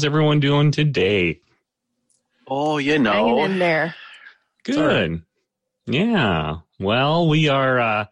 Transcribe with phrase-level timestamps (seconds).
[0.00, 1.38] how's everyone doing today?
[2.48, 3.44] Oh, you know, Hanging know.
[3.44, 3.94] in there.
[4.64, 5.22] Good.
[5.84, 6.60] Yeah.
[6.78, 8.04] Well, we are uh,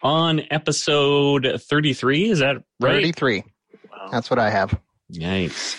[0.00, 2.30] on episode 33.
[2.30, 3.02] Is that right?
[3.02, 3.42] 33.
[3.90, 4.08] Wow.
[4.12, 4.78] That's what I have.
[5.12, 5.76] Yikes.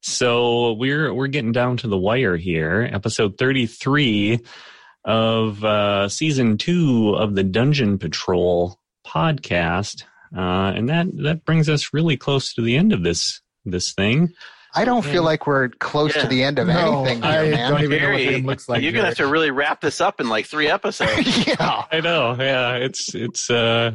[0.00, 2.90] So we're we're getting down to the wire here.
[2.92, 4.40] Episode 33
[5.04, 10.02] of uh, season two of the Dungeon Patrol podcast.
[10.36, 14.32] Uh, and that that brings us really close to the end of this this thing.
[14.76, 15.12] I don't Yeah.
[15.12, 16.22] feel like we're close Yeah.
[16.22, 17.70] to the end of No, anything here, I man.
[17.72, 18.82] don't even know what Gary, it looks like.
[18.82, 21.46] You're gonna have to really wrap this up in like three episodes.
[21.46, 21.84] yeah.
[21.92, 22.34] I know.
[22.38, 23.92] Yeah, it's it's uh,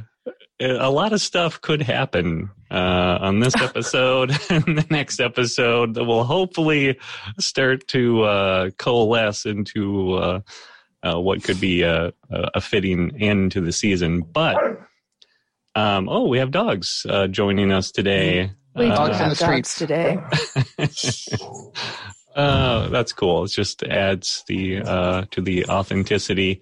[0.62, 6.06] a lot of stuff could happen uh, on this episode and the next episode that
[6.06, 6.98] will hopefully
[7.40, 10.40] start to uh, coalesce into uh,
[11.04, 14.22] uh, what could be a, a a fitting end to the season.
[14.22, 14.56] But
[15.76, 18.52] um, oh, we have dogs uh, joining us today.
[18.76, 19.80] We do Uh, Dogs in the streets.
[19.80, 21.40] dogs today.
[22.36, 23.44] uh, that's cool.
[23.46, 26.62] It just adds the uh, to the authenticity.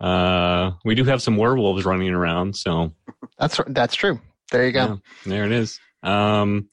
[0.00, 2.92] Uh, we do have some werewolves running around, so
[3.38, 4.20] That's that's true.
[4.50, 4.84] There you go.
[4.86, 5.78] yeah, there it is.
[6.02, 6.68] Um,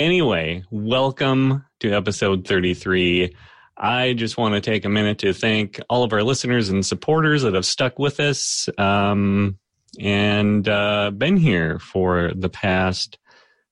[0.00, 3.34] anyway, welcome to episode 33.
[3.76, 7.42] I just want to take a minute to thank all of our listeners and supporters
[7.42, 9.58] that have stuck with us um,
[9.98, 13.18] and uh, been here for the past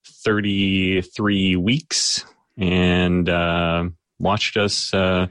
[0.07, 2.25] 33 weeks
[2.57, 3.85] and uh,
[4.19, 5.27] watched us uh,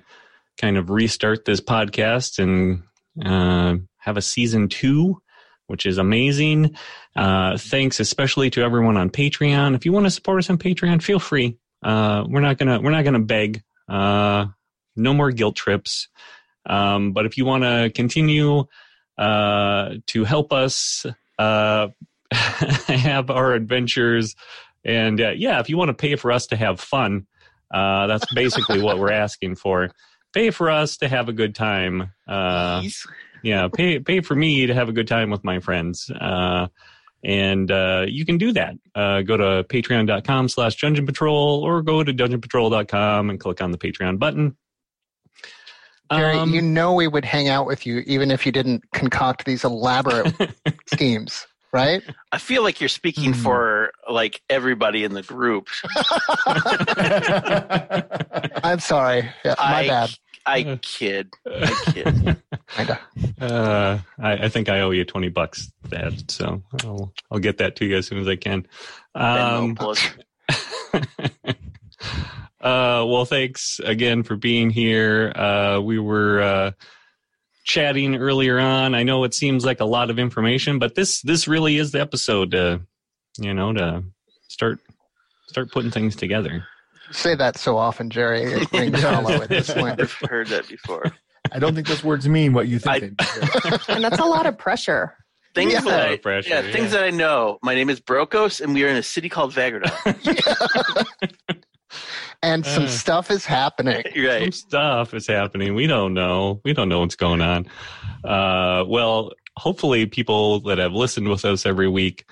[0.57, 2.83] kind of restart this podcast and
[3.23, 5.21] uh, have a season two,
[5.67, 6.75] which is amazing.
[7.15, 9.75] Uh, thanks especially to everyone on Patreon.
[9.75, 11.57] If you want to support us on Patreon, feel free.
[11.81, 13.63] Uh, we're not gonna we're not gonna beg.
[13.87, 14.47] Uh,
[14.95, 16.09] no more guilt trips.
[16.65, 18.65] Um, but if you want to continue
[19.17, 21.05] to help us
[22.87, 24.35] have our adventures,
[24.83, 27.27] and uh, yeah, if you want to pay for us to have fun,
[27.73, 29.89] uh, that's basically what we're asking for.
[30.33, 32.11] Pay for us to have a good time.
[32.27, 32.83] Uh,
[33.43, 36.67] yeah pay pay for me to have a good time with my friends uh
[37.23, 42.03] and uh you can do that uh go to patreon.com slash dungeon patrol or go
[42.03, 44.55] to dungeonpatrol.com and click on the patreon button
[46.11, 49.45] Gary, Um, you know we would hang out with you even if you didn't concoct
[49.45, 50.33] these elaborate
[50.87, 52.01] schemes, right?
[52.31, 53.41] I feel like you're speaking Hmm.
[53.41, 55.67] for like everybody in the group.
[58.63, 59.29] I'm sorry.
[59.45, 60.09] Yeah, my I, bad.
[60.45, 61.29] I kid.
[61.45, 62.37] I kid.
[62.75, 62.99] Kinda.
[63.41, 67.57] uh I, I think i owe you 20 bucks for that so i'll i'll get
[67.57, 68.67] that to you as soon as i can
[69.15, 70.19] um Venmo
[72.61, 75.31] uh, well, thanks again for being here.
[75.35, 76.71] Uh, we were uh,
[77.69, 78.95] chatting earlier on.
[78.95, 82.01] I know it seems like a lot of information, but this this really is the
[82.01, 82.81] episode to,
[83.37, 84.03] you know, to
[84.47, 84.79] start
[85.47, 86.65] start putting things together.
[87.07, 88.41] You say that so often, Jerry.
[88.43, 90.01] It rings hollow at this point.
[90.01, 91.03] I've heard that before.
[91.51, 93.17] I don't think those words mean what you think.
[93.17, 93.77] they do.
[93.89, 95.15] and that's a lot of pressure.
[95.55, 95.81] Things Yeah.
[95.81, 96.71] that I, Pressure, yeah, yeah.
[96.71, 97.57] things that I know.
[97.63, 99.89] My name is Brokos, and we are in a city called Vagardon.
[102.41, 102.87] And some Uh.
[102.87, 104.03] stuff is happening.
[104.15, 105.75] You're Some stuff is happening.
[105.75, 106.61] We don't know.
[106.63, 107.67] We don't know what's going on.
[108.23, 112.25] Uh, well, hopefully, people that have listened with us every week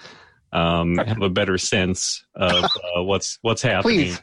[0.53, 3.97] um, have a better sense of uh, what's what's happening.
[3.97, 4.21] Please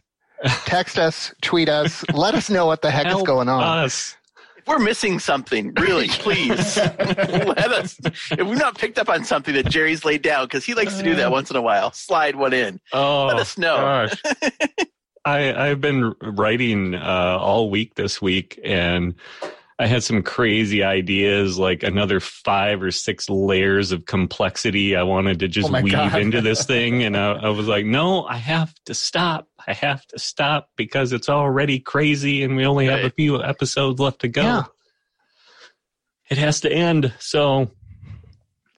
[0.66, 3.62] text us, tweet us, let us know what the heck is going on.
[3.84, 4.16] Us.
[4.56, 7.98] If we're missing something, really, please let us.
[8.30, 11.02] If we've not picked up on something that Jerry's laid down, because he likes to
[11.02, 12.80] do that once in a while, slide one in.
[12.94, 14.08] Oh, Let us know.
[15.24, 15.32] Gosh.
[15.32, 19.14] I I've been writing uh, all week this week, and
[19.78, 25.40] I had some crazy ideas, like another five or six layers of complexity I wanted
[25.40, 28.72] to just Oh weave into this thing, and I, I was like, no, I have
[28.86, 29.48] to stop.
[29.66, 33.98] I have to stop because it's already crazy, and we only have a few episodes
[33.98, 34.42] left to go.
[34.42, 34.64] Yeah.
[36.30, 37.12] It has to end.
[37.18, 37.70] So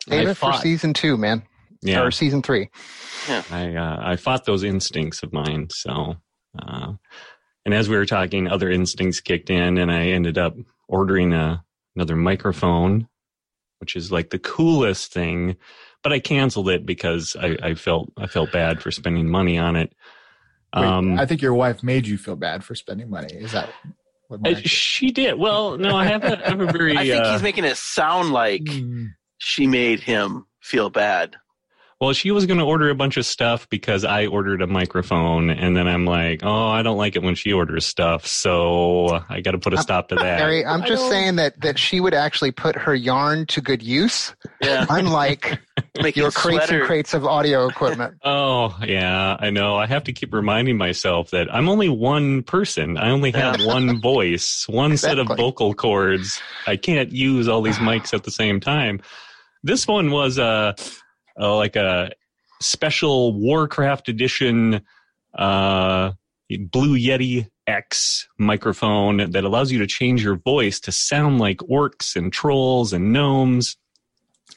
[0.08, 1.42] Save I it for season two, man.
[1.82, 2.02] Yeah.
[2.02, 2.70] Or season three.
[3.28, 5.68] I uh, I fought those instincts of mine.
[5.70, 6.16] So,
[6.58, 6.92] uh,
[7.64, 10.54] and as we were talking, other instincts kicked in, and I ended up
[10.88, 11.64] ordering a,
[11.96, 13.08] another microphone,
[13.80, 15.56] which is like the coolest thing.
[16.02, 19.74] But I canceled it because I, I felt I felt bad for spending money on
[19.74, 19.92] it.
[20.74, 23.32] Wait, Um, I think your wife made you feel bad for spending money.
[23.34, 23.70] Is that
[24.28, 25.76] what she did well.
[25.78, 28.32] No, I have a, I have a very I think uh, he's making it sound
[28.32, 29.06] like Hmm.
[29.38, 31.36] she made him feel bad.
[31.98, 35.48] Well, she was going to order a bunch of stuff because I ordered a microphone,
[35.48, 39.40] and then I'm like, oh, I don't like it when she orders stuff, so I
[39.40, 40.38] got to put a stop to that.
[40.38, 44.34] Harry, I'm just saying that that she would actually put her yarn to good use,
[44.60, 44.84] Yeah.
[44.90, 45.58] unlike
[46.02, 46.80] Making your crates sweater.
[46.80, 48.16] and crates of audio equipment.
[48.24, 49.76] Oh, yeah, I know.
[49.76, 52.98] I have to keep reminding myself that I'm only one person.
[52.98, 56.40] I only have one voice, one set of vocal cords.
[56.66, 59.00] I can't use all these mics at the same time.
[59.62, 60.74] This one was a,
[61.36, 62.10] a like a
[62.60, 64.82] special Warcraft edition
[65.34, 66.12] uh,
[66.48, 72.16] Blue Yeti X microphone that allows you to change your voice to sound like orcs
[72.16, 73.76] and trolls and gnomes.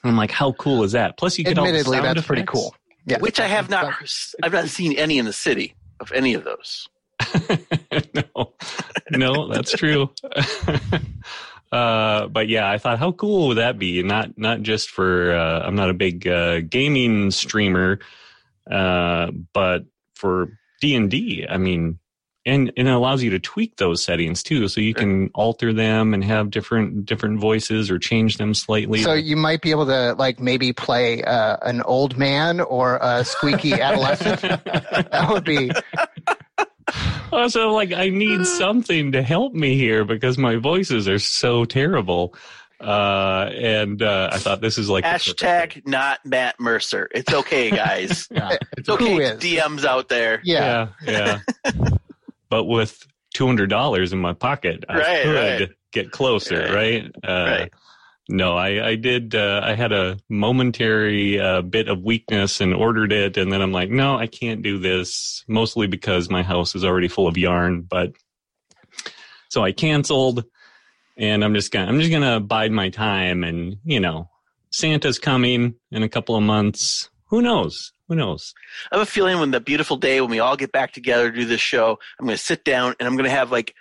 [0.04, 1.18] I'm like, how cool is that?
[1.18, 2.76] Plus, you get all the Admittedly, sound that's pretty cool.
[3.06, 3.20] Yeah.
[3.20, 3.94] Which I have not.
[4.44, 6.88] I've not seen any in the city of any of those.
[8.14, 8.54] no,
[9.12, 10.10] no, that's true.
[11.72, 14.02] uh, but yeah, I thought, how cool would that be?
[14.02, 18.00] Not not just for uh, I'm not a big uh, gaming streamer,
[18.70, 19.86] uh, but
[20.16, 21.46] for D and D.
[21.48, 22.00] I mean,
[22.44, 26.16] and and it allows you to tweak those settings too, so you can alter them
[26.16, 29.04] and have different different voices or change them slightly.
[29.04, 33.24] So you might be able to like maybe play uh, an old man or a
[33.24, 34.42] squeaky adolescent.
[34.42, 35.70] that would be
[37.32, 42.34] Also, like, I need something to help me here because my voices are so terrible.
[42.80, 45.10] Uh, and uh, I thought this is like the.
[45.10, 47.10] Hashtag not Matt Mercer.
[47.14, 48.28] It's okay, guys.
[48.32, 48.56] Yeah.
[48.78, 49.32] It's okay, Who is?
[49.40, 50.40] DMs out there.
[50.46, 50.90] yeah.
[51.06, 51.72] yeah, yeah.
[52.50, 55.70] but with two hundred dollars in my pocket, I Right, could right.
[55.92, 57.06] get closer, right?
[57.24, 57.28] Uh,
[57.60, 57.74] Right.
[58.32, 59.34] No, I, I did.
[59.34, 63.72] Uh, I had a momentary uh, bit of weakness and ordered it, and then I'm
[63.72, 65.44] like, no, I can't do this.
[65.48, 68.14] Mostly because my house is already full of yarn, but
[69.50, 70.46] so I canceled,
[71.18, 74.30] and I'm just gonna I'm just gonna bide my time, and you know,
[74.70, 77.10] Santa's coming in a couple of months.
[77.30, 77.94] Who knows?
[78.10, 78.54] Who knows?
[78.92, 81.38] I have a feeling when the beautiful day when we all get back together to
[81.38, 83.76] do this show, I'm going to sit down and I'm going to have like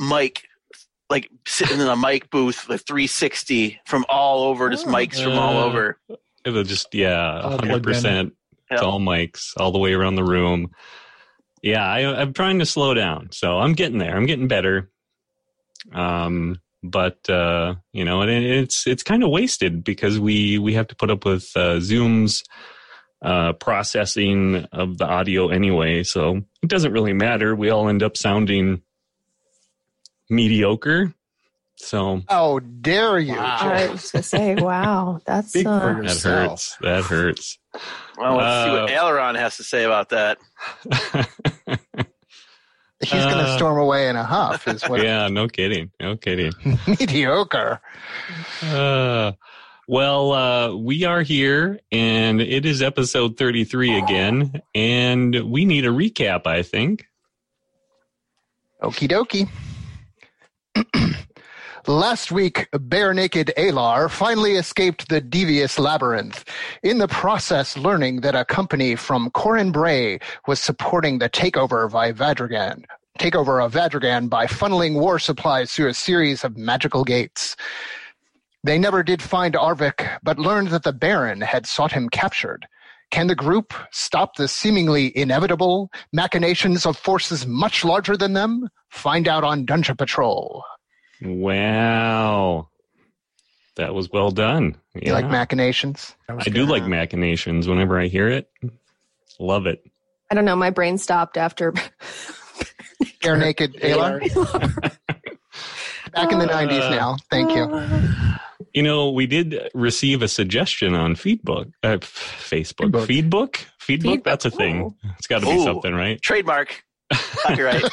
[0.00, 0.48] Mike,
[1.12, 4.90] like sitting in a mic booth, like 360 from all over, just Oh.
[4.90, 5.98] mics from all over.
[6.44, 8.32] It'll just yeah, hundred percent.
[8.70, 10.72] It's all mics all the way around the room.
[11.62, 14.16] Yeah, I, I'm trying to slow down, so I'm getting there.
[14.16, 14.90] I'm getting better.
[15.92, 20.74] Um, but uh, you know, and it, it's it's kind of wasted because we we
[20.74, 22.42] have to put up with uh, Zoom's
[23.22, 26.02] uh, processing of the audio anyway.
[26.02, 27.54] So it doesn't really matter.
[27.54, 28.82] We all end up sounding
[30.32, 31.14] mediocre.
[31.76, 33.34] So How dare you?
[33.34, 33.56] Wow.
[33.60, 36.76] I was gonna say, wow, that's Speak uh, that hurts.
[36.80, 37.58] That hurts.
[38.18, 40.38] Well, let's see Uh, what Aileron has to say about that.
[43.00, 44.68] He's going to Uh, storm away in a huff.
[44.68, 45.90] Is what yeah, no kidding.
[46.00, 46.52] No kidding.
[46.86, 47.80] mediocre.
[48.62, 49.32] Uh,
[49.88, 55.88] well, uh, we are here, and it is episode 33 again, and we need a
[55.88, 57.06] recap, I think.
[58.80, 59.48] Okie dokie.
[61.86, 66.44] Last week, bare naked Alar finally escaped the devious labyrinth,
[66.82, 72.12] in the process learning that a company from Corin Bray was supporting the takeover by
[72.12, 72.84] Vadragan.
[73.18, 77.56] Takeover of Vadragan by funneling war supplies through a series of magical gates.
[78.64, 82.66] They never did find Arvik, but learned that the Baron had sought him captured.
[83.12, 88.70] Can the group stop the seemingly inevitable machinations of forces much larger than them?
[88.88, 90.64] Find out on Dungeon Patrol.
[91.22, 92.70] Wow.
[93.76, 94.76] That was well done.
[94.94, 96.14] You like machinations?
[96.28, 98.50] I do like machinations whenever I hear it.
[99.38, 99.84] Love it.
[100.30, 100.56] I don't know.
[100.56, 101.74] My brain stopped after.
[103.22, 104.20] Bare naked Alar?
[106.14, 107.16] Back in the 90s now.
[107.30, 107.64] Thank you.
[107.64, 108.38] Uh,
[108.74, 113.64] You know, we did receive a suggestion on Feedbook, uh, Facebook, Feedbook, Feedbook.
[113.80, 114.82] Feedbook, That's a thing.
[114.82, 115.10] oh.
[115.18, 115.64] It's got to be Oh.
[115.64, 116.20] something, right?
[116.22, 116.82] Trademark.
[117.42, 117.82] Copyright.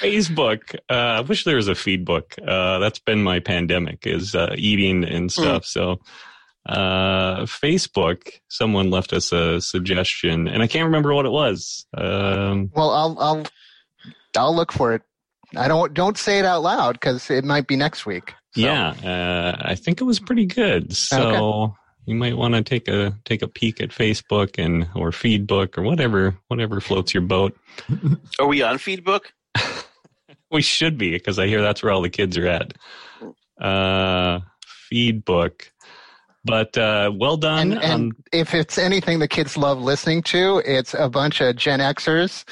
[0.00, 0.74] Facebook.
[0.90, 2.38] Uh, I wish there was a Feedbook.
[2.46, 5.64] Uh, that's been my pandemic is uh, eating and stuff.
[5.64, 6.00] So,
[6.66, 8.28] uh, Facebook.
[8.48, 11.86] Someone left us a suggestion, and I can't remember what it was.
[11.96, 13.44] Um, Well, I'll I'll
[14.36, 15.02] I'll look for it.
[15.56, 18.34] I don't don't say it out loud because it might be next week.
[18.56, 20.96] So, Yeah, uh, I think it was pretty good.
[20.96, 21.74] So
[22.06, 25.82] you might want to take a take a peek at Facebook and or Feedbook or
[25.82, 27.56] whatever whatever floats your boat.
[28.38, 29.26] Are we on Feedbook?
[30.48, 32.72] We should be because I hear that's where all the kids are at.
[33.60, 34.38] Uh,
[34.90, 35.70] Feedbook,
[36.44, 37.72] but uh, well done.
[37.72, 41.56] And, and on- if it's anything the kids love listening to, it's a bunch of
[41.56, 42.44] Gen Xers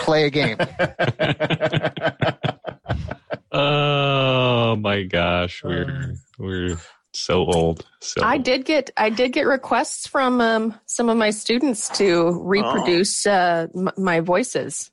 [0.00, 0.58] play a game.
[3.52, 6.76] oh my gosh, we're we're
[7.12, 7.84] So old.
[8.00, 12.30] So I did get I did get requests from um, some of my students to
[12.42, 14.90] reproduce uh, m- my voices.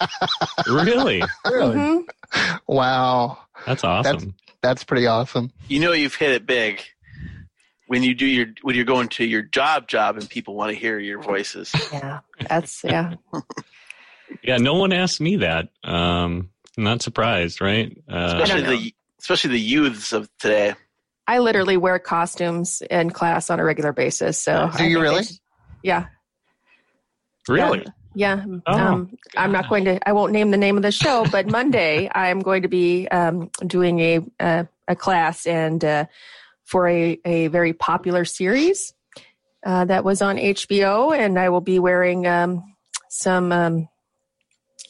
[0.66, 1.22] really.
[1.44, 1.76] Really?
[1.76, 2.04] Mhm.
[2.66, 3.38] Wow.
[3.66, 4.34] That's awesome.
[4.62, 5.52] That's pretty awesome.
[5.68, 6.82] You know you've hit it big
[7.86, 10.78] when you do your when you're going to your job job and people want to
[10.78, 11.74] hear your voices.
[11.92, 13.14] Yeah, that's yeah.
[14.42, 15.68] yeah, no one asked me that.
[15.84, 16.50] Um,
[16.82, 17.96] not surprised, right?
[18.10, 20.74] Uh, Especially the especially the youths of today.
[21.26, 24.38] I literally wear costumes in class on a regular basis.
[24.38, 25.24] So Do I you really?
[25.24, 25.36] should-
[25.82, 26.06] yeah.
[27.48, 27.84] really?
[28.14, 28.44] Yeah.
[28.66, 30.08] Oh, um, I'm not going to.
[30.08, 33.50] I won't name the name of the show, but Monday I'm going to be um,
[33.66, 36.06] doing a a, a class and uh,
[36.64, 38.92] for a a very popular series
[39.64, 42.74] uh, that was on HBO, and I will be wearing um,
[43.08, 43.88] some um,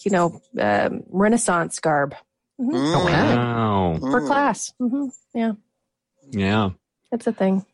[0.02, 2.14] you know um, Renaissance garb
[2.60, 2.72] Mhm.
[2.72, 2.94] Mm.
[3.06, 3.34] Okay.
[3.36, 3.98] Wow.
[4.00, 4.26] for Mm.
[4.26, 4.72] class.
[4.78, 5.52] hmm Yeah,
[6.30, 6.70] Yeah.
[7.10, 7.64] that's a thing.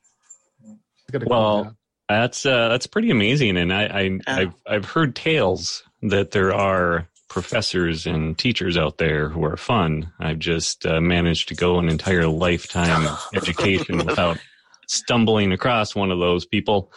[1.13, 1.75] Got a cool Well, job.
[2.09, 7.09] That's uh, that's pretty amazing, and I, I I've I've heard tales that there are
[7.29, 10.13] professors and teachers out there who are fun.
[10.21, 14.39] I've just uh, managed to go an entire lifetime education without
[14.87, 16.93] stumbling across one of those people.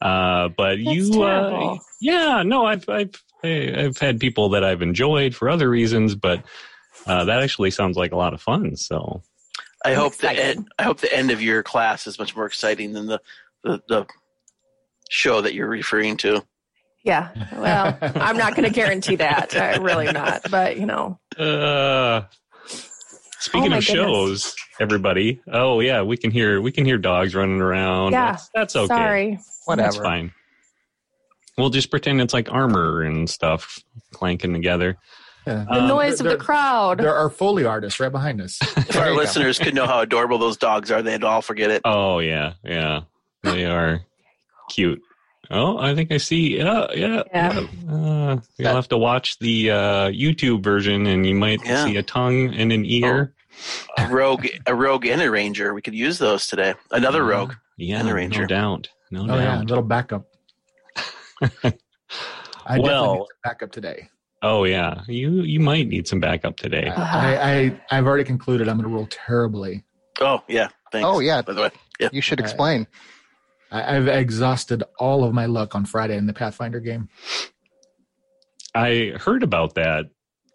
[0.00, 3.12] Uh, but That's you, uh, yeah, no, I've I've
[3.44, 6.42] I've had people that I've enjoyed for other reasons, but
[7.06, 8.76] uh, that actually sounds like a lot of fun.
[8.76, 9.22] So
[9.84, 10.56] I I'm hope the excited.
[10.58, 13.20] end, I hope the end of your class is much more exciting than the
[13.62, 14.06] the, the
[15.10, 16.42] show that you're referring to.
[17.04, 17.30] Yeah.
[17.52, 19.54] Well, I'm not going to guarantee that.
[19.56, 20.50] I'm really not.
[20.50, 22.22] But you know, Uh,
[23.38, 23.86] speaking Oh my of goodness.
[23.86, 25.40] shows, everybody.
[25.52, 28.12] Oh yeah, we can hear we can hear dogs running around.
[28.12, 28.86] Yeah, that's, that's okay.
[28.88, 29.38] sorry.
[29.66, 29.86] whatever.
[29.92, 30.32] that's fine.
[31.58, 33.78] We'll just pretend it's like armor and stuff
[34.12, 34.96] clanking together.
[35.46, 35.64] Yeah.
[35.70, 36.98] The Um, noise of the crowd.
[36.98, 38.58] There are Foley artists right behind us.
[38.88, 41.82] If our listeners could know how adorable those dogs are, they'd all forget it.
[41.84, 43.00] Oh yeah, yeah,
[43.42, 44.00] they are
[44.70, 45.00] cute.
[45.50, 46.56] Oh, I think I see.
[46.58, 47.22] Yeah, yeah.
[47.32, 47.60] Yeah.
[47.88, 47.92] yeah.
[47.94, 49.76] Uh, you'll have to watch the uh,
[50.10, 51.84] YouTube version, and you might Yeah.
[51.84, 53.32] see a tongue and an ear.
[53.96, 55.72] A rogue, a rogue, and a ranger.
[55.72, 56.74] We could use those today.
[56.90, 57.52] Another rogue.
[57.76, 58.40] Yeah, And a ranger.
[58.42, 58.88] no doubt.
[59.12, 60.24] No Oh yeah, a little backup.
[62.66, 64.08] I Well- definitely need some backup today.
[64.42, 66.88] Oh yeah, you you might need some backup today.
[66.94, 69.82] I, I I've already concluded I'm going to roll terribly.
[70.20, 71.06] Oh yeah, thanks.
[71.08, 71.40] Oh, yeah.
[71.42, 72.10] By the way, yeah.
[72.12, 72.50] You should All right.
[72.50, 72.86] explain.
[73.70, 77.08] I, I've exhausted all of my luck on Friday in the Pathfinder game.
[78.74, 80.06] I heard about that.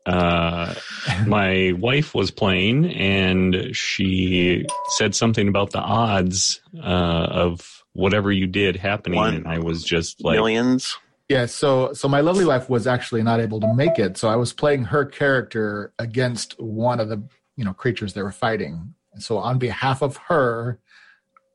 [0.05, 0.73] Uh,
[1.27, 4.65] my wife was playing, and she
[4.97, 9.35] said something about the odds uh, of whatever you did happening, One.
[9.35, 10.97] and I was just like, Millions.
[11.29, 14.35] Yeah, so so my lovely wife was actually not able to make it, so I
[14.35, 17.23] was playing her character against one of the
[17.55, 18.93] you know creatures they were fighting.
[19.13, 20.79] And so on behalf of her,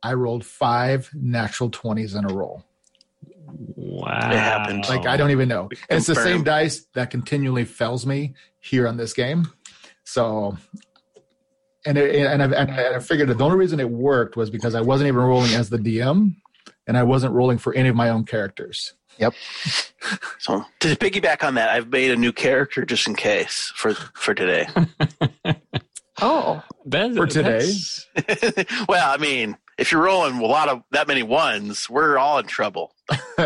[0.03, 2.65] I rolled five natural twenties in a roll.
[3.49, 4.89] "Wow!" It happened.
[4.89, 5.69] Like I don't even know.
[5.91, 9.49] And it's the same dice that continually fails me here on this game.
[10.05, 10.57] So,
[11.87, 14.75] and it, and I, and I figured that the only reason it worked was because
[14.75, 16.35] I wasn't even rolling as the DM,
[16.87, 18.95] and I wasn't rolling for any of my own characters.
[19.19, 19.35] Yep.
[20.39, 24.35] So to piggyback on that, I've made a new character just in case for for
[24.35, 24.69] today.
[26.21, 27.69] oh, That- For today?
[28.89, 32.47] well, I mean, if you're rolling a lot of that many ones, we're all in
[32.47, 32.95] trouble.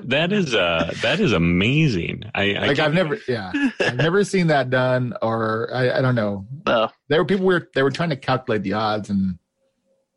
[0.00, 2.22] that is uh that is amazing.
[2.34, 6.14] I, I like I've never, yeah, I've never seen that done, or I, I don't
[6.14, 6.46] know.
[6.66, 6.90] No.
[7.08, 9.38] There were people were they were trying to calculate the odds, and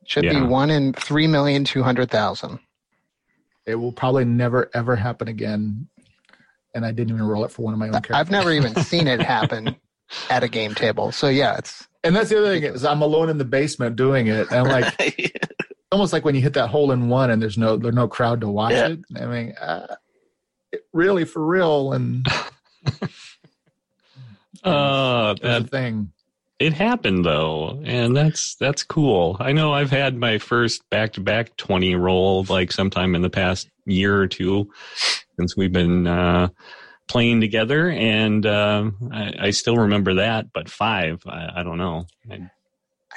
[0.05, 0.39] Should Yeah.
[0.39, 2.59] be one in three million two hundred thousand.
[3.65, 5.87] it will probably never ever happen again.
[6.73, 8.15] And I didn't even roll it for one of my own characters.
[8.15, 9.75] I've never even seen it happen
[10.29, 11.11] at a game table.
[11.11, 14.27] So yeah, it's And that's the other thing is I'm alone in the basement doing
[14.27, 15.37] it, and I'm like
[15.91, 18.41] almost like when you hit that hole in one and there's no there's no crowd
[18.41, 18.87] to watch Yeah.
[18.89, 18.99] it.
[19.19, 19.95] I mean, uh,
[20.71, 22.25] it really for real, and
[24.63, 26.11] uh, that thing.
[26.59, 29.37] it happened though, and that's that's cool.
[29.39, 33.29] I know I've had my first back to back twenty roll like sometime in the
[33.29, 34.69] past year or two
[35.39, 36.49] since we've been uh,
[37.11, 40.53] playing together, and uh, I, I still remember that.
[40.53, 42.05] But five, I, I don't know.
[42.31, 42.49] I,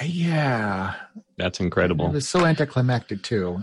[0.02, 0.94] Yeah,
[1.38, 2.08] that's it incredible.
[2.08, 3.62] was so anticlimactic too.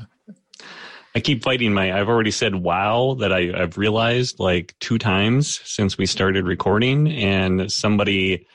[1.14, 1.92] I keep fighting my.
[2.00, 7.10] I've already said wow that I, I've realized like two times since we started recording,
[7.12, 8.48] and somebody,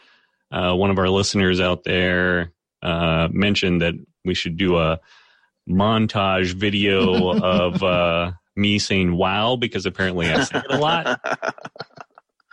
[0.51, 2.53] uh, one of our listeners out there,
[2.83, 4.99] uh, mentioned that we should do a
[5.69, 11.21] montage video of uh, me saying wow because apparently I say it a lot.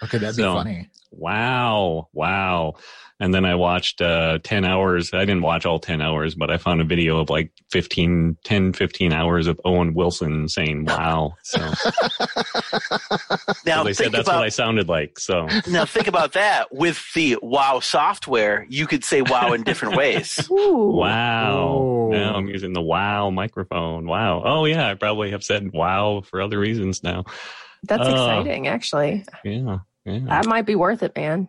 [0.03, 0.89] Okay, that'd So- be funny.
[1.11, 2.73] Wow, wow.
[3.19, 5.13] And then I watched uh, 10 hours.
[5.13, 8.73] I didn't watch all 10 hours, but I found a video of like 15, 10,
[8.73, 11.35] 15 hours of Owen Wilson saying wow.
[11.43, 11.59] So,
[13.65, 15.19] Now they said that's about what I sounded like.
[15.19, 16.73] So, now think about that.
[16.73, 20.47] With the Wow software, you could say Wow in different ways.
[20.51, 20.93] Ooh.
[20.97, 21.57] wow.
[21.59, 22.09] Oh.
[22.11, 24.05] Now I'm using the wow microphone.
[24.05, 24.41] Wow.
[24.43, 24.89] Oh, yeah.
[24.89, 27.23] I probably have said wow for other reasons now.
[27.83, 28.11] That's Oh.
[28.11, 29.25] exciting, actually.
[29.43, 29.79] Yeah.
[30.05, 30.19] Yeah.
[30.27, 31.47] That might be worth it, man.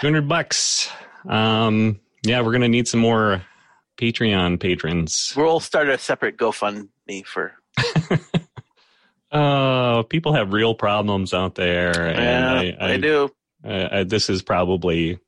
[0.00, 0.90] 200 bucks.
[1.28, 3.42] Um, yeah, we're going to need some more
[3.96, 5.32] Patreon patrons.
[5.36, 7.52] We'll start a separate GoFundMe for.
[9.30, 12.08] Uh, people have real problems out there.
[12.08, 13.30] And Yeah, I, I, do.
[13.64, 15.18] Uh, I, this is probably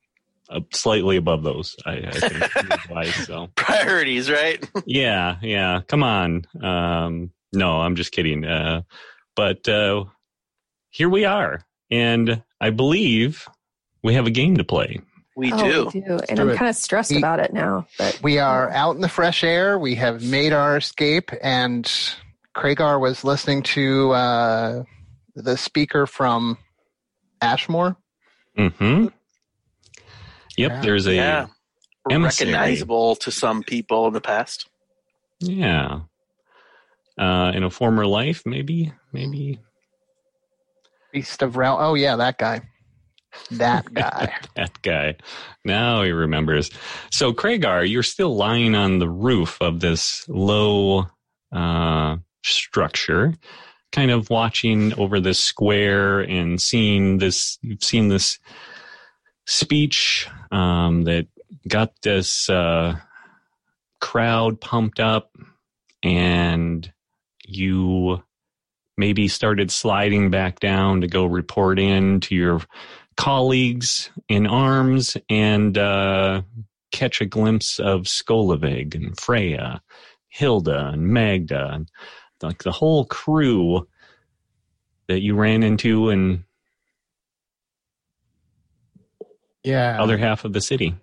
[0.48, 1.76] uh, slightly above those.
[1.86, 2.56] I, I think.
[2.56, 4.68] advice, so Priorities, right?
[4.86, 5.80] yeah, yeah.
[5.86, 6.44] Come on.
[6.62, 8.44] Um, no, I'm just kidding.
[8.44, 8.82] Uh,
[9.34, 10.04] but uh,
[10.90, 13.48] here we are, and I believe
[14.02, 15.00] we have a game to play.
[15.36, 15.90] We oh, do.
[15.94, 16.18] we do.
[16.28, 16.56] And do I'm it.
[16.56, 17.86] kind of stressed We- about it now.
[17.98, 19.78] But We are out in the fresh air.
[19.78, 21.90] We have made our escape, and
[22.54, 24.84] Kragar was listening to uh,
[25.36, 26.58] the speaker from
[27.40, 27.96] Ashmore.
[28.58, 29.04] Mm-hmm.
[29.04, 29.12] Yep.
[30.56, 30.80] Yeah.
[30.80, 31.46] There's a Yeah.
[32.08, 34.68] Recognizable to some people in the past.
[35.38, 36.00] Yeah.
[37.18, 39.60] Uh, in a former life, maybe, maybe
[41.12, 41.76] Beast of Rel.
[41.78, 42.62] Oh yeah, that guy.
[43.50, 44.34] That guy.
[44.56, 45.16] that guy.
[45.64, 46.70] Now he remembers.
[47.10, 51.06] So, Kragar, you're still lying on the roof of this low
[51.52, 53.34] uh, structure,
[53.92, 57.58] kind of watching over this square and seeing this.
[57.62, 58.38] You've seen this
[59.46, 61.26] speech um, that
[61.68, 62.96] got this uh,
[64.00, 65.30] crowd pumped up,
[66.02, 66.90] and
[67.44, 68.22] you
[68.96, 72.60] maybe started sliding back down to go report in to your
[73.20, 76.40] colleagues in arms and uh,
[76.90, 79.82] catch a glimpse of Skolavig and Freya,
[80.28, 81.90] Hilda and Magda, and
[82.42, 83.86] like the whole crew
[85.08, 86.44] that you ran into in
[89.62, 90.00] Yeah.
[90.02, 90.94] other half of the city.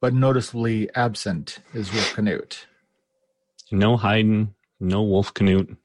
[0.00, 2.66] but noticeably absent is Wolf Canute.
[3.72, 5.78] No hiding, no Wolf Canute.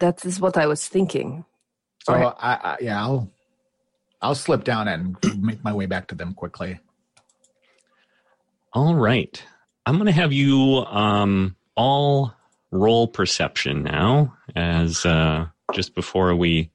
[0.00, 1.44] that is what I was thinking.
[2.08, 3.30] So I, I yeah, I'll
[4.22, 6.80] I'll slip down and make my way back to them quickly.
[8.72, 9.42] All right.
[9.86, 12.34] I'm going to have you um, all
[12.70, 16.70] roll perception now, as uh, just before we,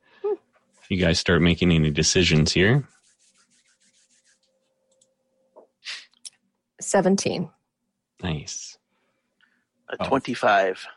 [0.89, 2.87] you guys start making any decisions here.
[6.81, 7.49] 17.
[8.21, 8.77] Nice.
[9.89, 10.05] A Oh.
[10.07, 10.87] 25.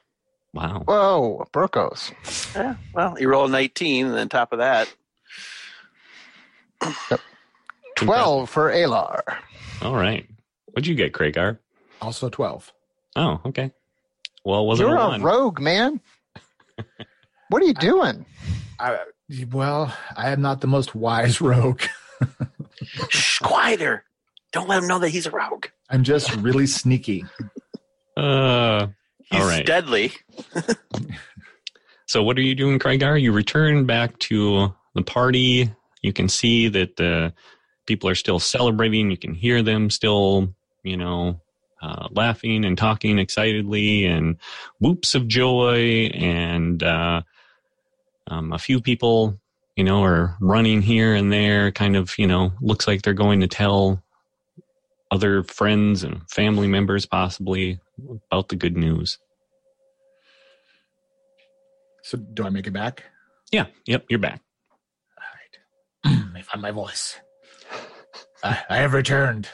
[0.56, 0.82] Wow.
[0.86, 2.12] Whoa, Brokos.
[2.54, 4.92] Yeah, well, you roll 19, and then top of that,
[7.96, 9.22] Twelve for Alar.
[9.82, 10.28] All right.
[10.72, 11.58] What'd you get, Kragar?
[12.02, 12.72] Also twelve.
[13.16, 13.72] Oh, okay.
[14.44, 15.22] Well, it wasn't You're a a one.
[15.22, 16.00] rogue, man.
[17.48, 18.26] What are you doing?
[18.78, 18.98] I,
[19.50, 21.82] well, I am not the most wise rogue.
[23.08, 24.04] shh, quieter.
[24.52, 25.66] Don't let him know that he's a rogue.
[25.90, 27.24] I'm just really sneaky.
[28.16, 28.88] Uh,
[29.30, 29.66] He's all right.
[29.66, 30.12] deadly.
[32.06, 33.20] So, what are you doing, Kragar?
[33.20, 35.72] You return back to the party.
[36.02, 37.34] You can see that the
[37.86, 39.10] people are still celebrating.
[39.10, 41.40] You can hear them still, you know,
[41.82, 44.36] uh, laughing and talking excitedly and
[44.78, 46.10] whoops of joy.
[46.14, 47.22] And uh,
[48.28, 49.40] um, a few people,
[49.74, 53.40] you know, are running here and there, kind of, you know, looks like they're going
[53.40, 54.00] to tell
[55.10, 57.80] other friends and family members possibly
[58.30, 59.18] about the good news.
[62.02, 63.04] So do I make it back?
[63.50, 64.40] Yeah, yep, you're back.
[66.06, 66.32] All right.
[66.34, 67.18] Me find my voice.
[68.42, 69.48] I, I have returned.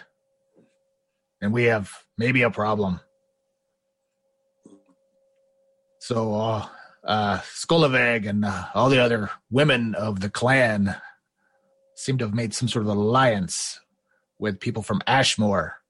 [1.40, 3.00] And we have maybe a problem.
[6.00, 6.66] So, uh,
[7.04, 10.96] uh, Skolaveg and uh, all the other women of the clan
[11.96, 13.80] seem to have made some sort of alliance
[14.38, 15.81] with people from Ashmore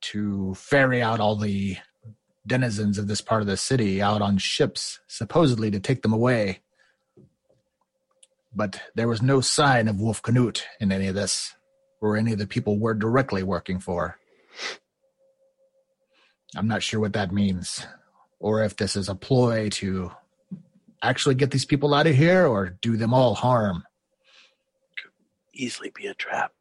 [0.00, 1.76] to ferry out all the
[2.46, 6.60] denizens of this part of the city out on ships, supposedly to take them away
[8.54, 11.54] but there was no sign of Wolf Canute in any of this,
[12.00, 14.18] or any of the people we're directly working for.
[16.56, 17.86] I'm not sure what that means,
[18.40, 20.10] or if this is a ploy to
[21.02, 23.84] actually get these people out of here or do them all harm.
[25.00, 25.12] Could
[25.54, 26.52] easily be a trap.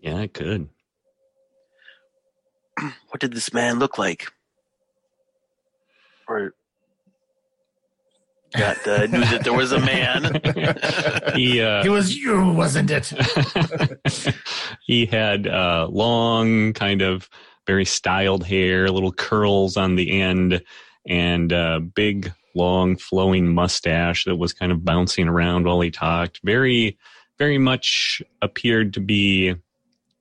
[0.00, 0.68] Yeah, it could.
[3.08, 4.30] What did this man look like?
[6.28, 6.52] Or
[8.56, 10.40] got uh, knew that there was a man.
[11.36, 13.12] he uh, It was you, wasn't it?
[14.86, 17.28] he had uh, long, kind of
[17.66, 20.62] very styled hair, little curls on the end,
[21.08, 26.40] and uh, big, long, flowing mustache that was kind of bouncing around while he talked.
[26.44, 26.98] Very,
[27.38, 29.54] very much appeared to be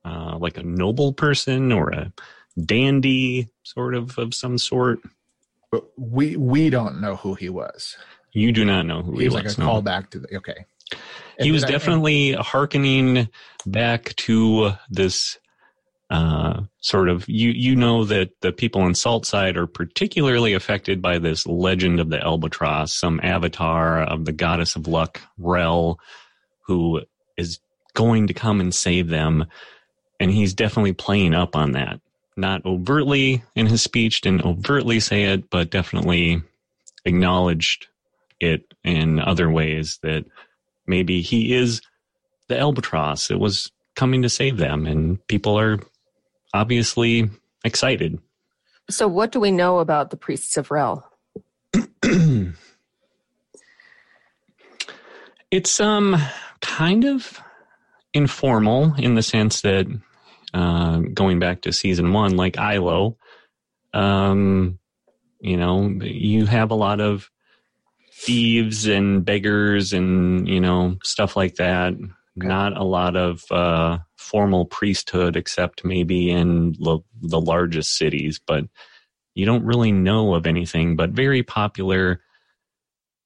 [0.05, 2.13] uh, like a noble person or a
[2.63, 4.99] dandy, sort of of some sort.
[5.71, 7.97] But we we don't know who he was.
[8.31, 9.67] You do not know who He he, was like a no.
[9.67, 10.65] callback to the okay.
[11.39, 13.29] he was And- definitely hearkening
[13.65, 15.37] back to this
[16.11, 21.17] uh, sort of you you know that the people in Saltside are particularly affected by
[21.17, 25.99] this legend of the albatross, some avatar of the goddess of luck, Rel,
[26.67, 27.01] who
[27.37, 27.59] is
[27.95, 29.45] going to come and save them,
[30.19, 31.99] and he's definitely playing up on that.
[32.37, 36.41] Not overtly in his speech, didn't overtly say it, but definitely
[37.05, 37.87] acknowledged
[38.39, 40.25] it in other ways that
[40.87, 41.81] maybe he is
[42.47, 45.79] the albatross that was coming to save them and people are
[46.53, 47.29] obviously
[47.63, 48.19] excited
[48.89, 51.11] So, what do we know about the priests of Rel?
[55.51, 56.17] it's um
[56.61, 57.39] kind of
[58.15, 59.85] informal in the sense that
[60.53, 63.17] uh, going back to season one like ilo
[63.93, 64.79] um
[65.41, 67.29] you know you have a lot of
[68.15, 71.93] thieves and beggars and you know stuff like that.
[72.37, 78.65] Not a lot of uh, formal priesthood except maybe in the, the largest cities but
[79.35, 82.21] you don't really know of anything but very popular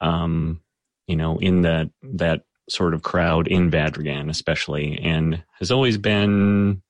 [0.01, 0.61] um
[1.07, 6.81] you know in that that sort of crowd in Vadrigan especially and has always been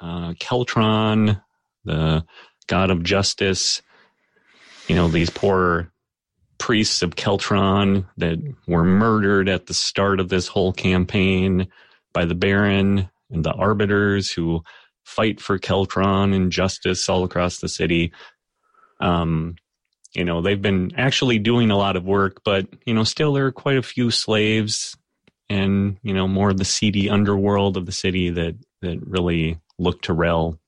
[0.00, 1.42] uh Keltron
[1.84, 2.24] the
[2.66, 3.82] god of justice
[4.88, 5.92] you know these poor
[6.62, 11.66] priests of Keltron that were murdered at the start of this whole campaign
[12.12, 14.62] by the Baron and the arbiters who
[15.04, 18.12] fight for Keltron and justice all across the city.
[19.00, 19.56] Um,
[20.14, 23.46] you know, they've been actually doing a lot of work, but, you know, still there
[23.46, 24.96] are quite a few slaves
[25.48, 30.02] and, you know, more of the seedy underworld of the city that, that really look
[30.02, 30.58] to Rel.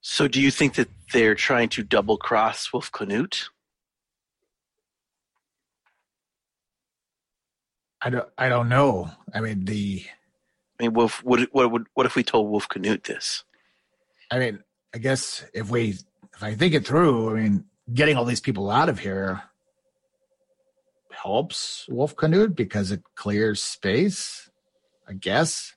[0.00, 3.50] So, do you think that they're trying to double cross Wolf Canute?
[8.00, 9.10] I don't I don't know.
[9.34, 10.04] I mean the
[10.78, 13.44] I mean, Wolf, what, what, what, what if we told Wolf Canute this?
[14.30, 14.60] I mean
[14.94, 15.98] I guess if we
[16.38, 19.42] if I think it through, I mean getting all these people out of here
[21.10, 24.48] helps Wolf Canute because it clears space.
[25.08, 25.74] I guess.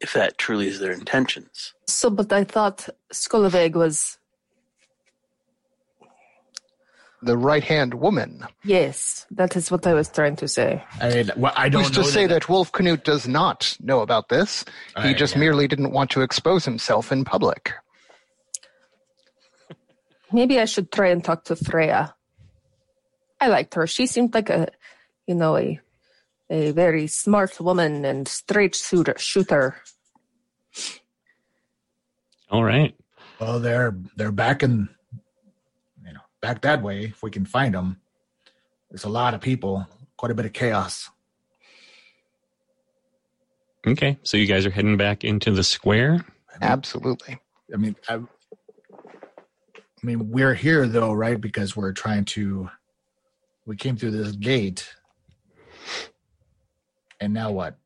[0.00, 1.72] If that truly is their intentions.
[1.88, 4.18] So, but I thought Skolaveg was
[7.22, 8.44] The right hand woman.
[8.62, 9.26] yes.
[9.30, 10.84] That is what I was trying to say.
[11.00, 14.00] I mean, well, I don't Who's to know say that Wolf Canute does not know
[14.02, 14.64] about this?
[15.02, 15.40] He I- just yeah.
[15.40, 17.72] merely didn't want to expose himself in public.
[20.32, 22.14] Maybe I should try and talk to Freya.
[23.40, 23.86] I liked her.
[23.86, 24.68] She seemed like a,
[25.26, 25.80] you know, a
[26.48, 29.16] a very smart woman and straight shooter.
[29.18, 29.76] Shooter.
[32.50, 32.94] All right.
[33.40, 34.88] Well, they're they're back in,
[36.04, 37.04] you know, back that way.
[37.04, 38.00] If we can find them,
[38.90, 39.86] there's a lot of people,
[40.16, 41.10] quite a bit of chaos.
[43.86, 44.18] Okay.
[44.22, 46.24] So you guys are heading back into the square.
[46.60, 47.38] Absolutely.
[47.72, 48.20] I mean, I,
[50.06, 51.40] I mean, we're here though, right?
[51.40, 52.70] Because we're trying to.
[53.64, 54.88] We came through this gate,
[57.20, 57.76] and now what?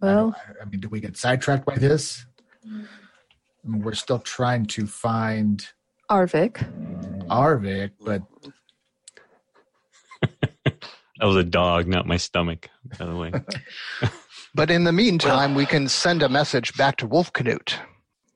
[0.00, 2.24] I Well, I mean, do we get sidetracked by this?
[2.64, 5.68] I mean, we're still trying to find
[6.10, 6.56] Arvik.
[7.28, 8.22] Arvik, but
[10.64, 13.32] That was a dog, not my stomach, by the way.
[14.54, 17.78] But in the meantime, we can send a message back to Wolf Canute,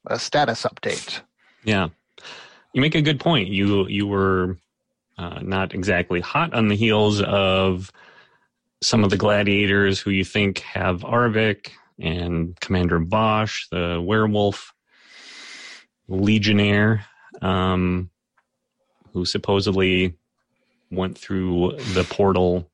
[0.06, 1.22] a status update.
[1.64, 1.88] Yeah,
[2.72, 3.48] you make a good point.
[3.48, 4.59] You you were
[5.18, 7.90] uh, not exactly hot on the heels of
[8.83, 14.72] some of the gladiators who you think have Arvik and Commander Bosch, the werewolf
[16.09, 17.04] legionnaire,
[17.42, 18.09] um,
[19.12, 20.14] who supposedly
[20.90, 22.70] went through the portal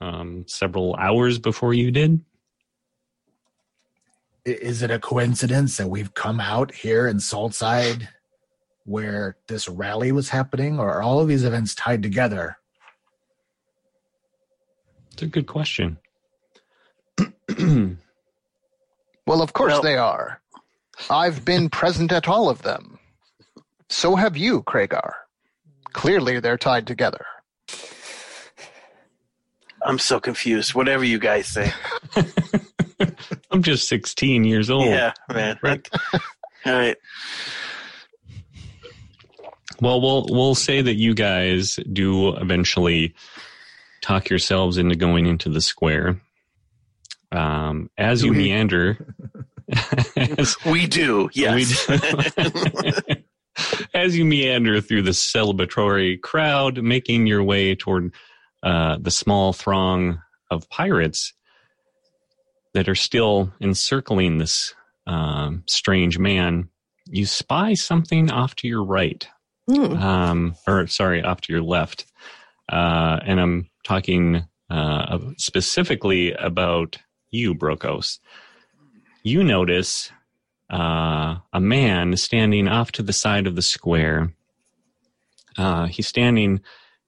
[0.00, 2.20] um, several hours before you did.
[4.44, 8.08] is it a coincidence that we've come out here in Saltside
[8.84, 12.56] where this rally was happening, or are all of these events tied together?
[15.12, 15.98] It's a good question.
[19.24, 20.40] Well, of course Well- they are.
[21.08, 22.98] I've been present at all of them.
[23.88, 25.12] So have you, Kragar.
[25.92, 27.24] Clearly, they're tied together.
[29.84, 30.74] I'm so confused.
[30.74, 31.72] Whatever you guys say.
[33.50, 34.86] I'm just 16 years old.
[34.86, 35.58] Yeah, man.
[35.62, 35.88] Right.
[36.66, 36.96] All right.
[39.82, 43.16] Well, we'll we'll say that you guys do eventually
[44.00, 46.20] talk yourselves into going into the square.
[47.32, 49.16] Um, as you meander,
[50.16, 51.30] as, We do.
[51.32, 51.88] Yes.
[51.88, 51.96] we
[52.44, 53.22] do-
[53.94, 58.14] as you meander through the celebratory crowd, making your way toward
[58.62, 61.32] uh, the small throng of pirates
[62.74, 64.74] that are still encircling this
[65.08, 66.68] um, strange man,
[67.08, 69.26] you spy something off to your right
[69.68, 69.96] Hmm.
[69.96, 72.06] um, or sorry, off to your left.
[72.70, 76.98] Uh, and I'm talking uh, specifically about
[77.30, 78.18] you, Brokos.
[79.22, 80.10] You notice
[80.70, 84.32] uh, a man standing off to the side of the square.
[85.56, 86.60] Uh, he's standing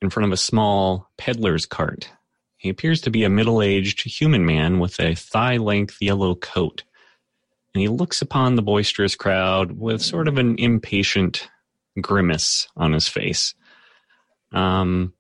[0.02, 2.10] in front of a small peddler's cart.
[2.58, 6.84] He appears to be a middle aged human man with a thigh length yellow coat.
[7.74, 11.48] And he looks upon the boisterous crowd with sort of an impatient
[12.00, 13.54] grimace on his face.
[14.52, 15.12] Um,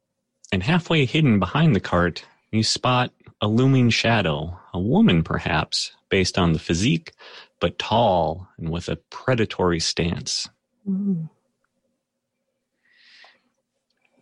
[0.52, 3.10] and halfway hidden behind the cart, you spot
[3.40, 7.12] a looming shadow, a woman perhaps, based on the physique,
[7.60, 10.48] but tall and with a predatory stance.
[10.84, 11.24] Hmm.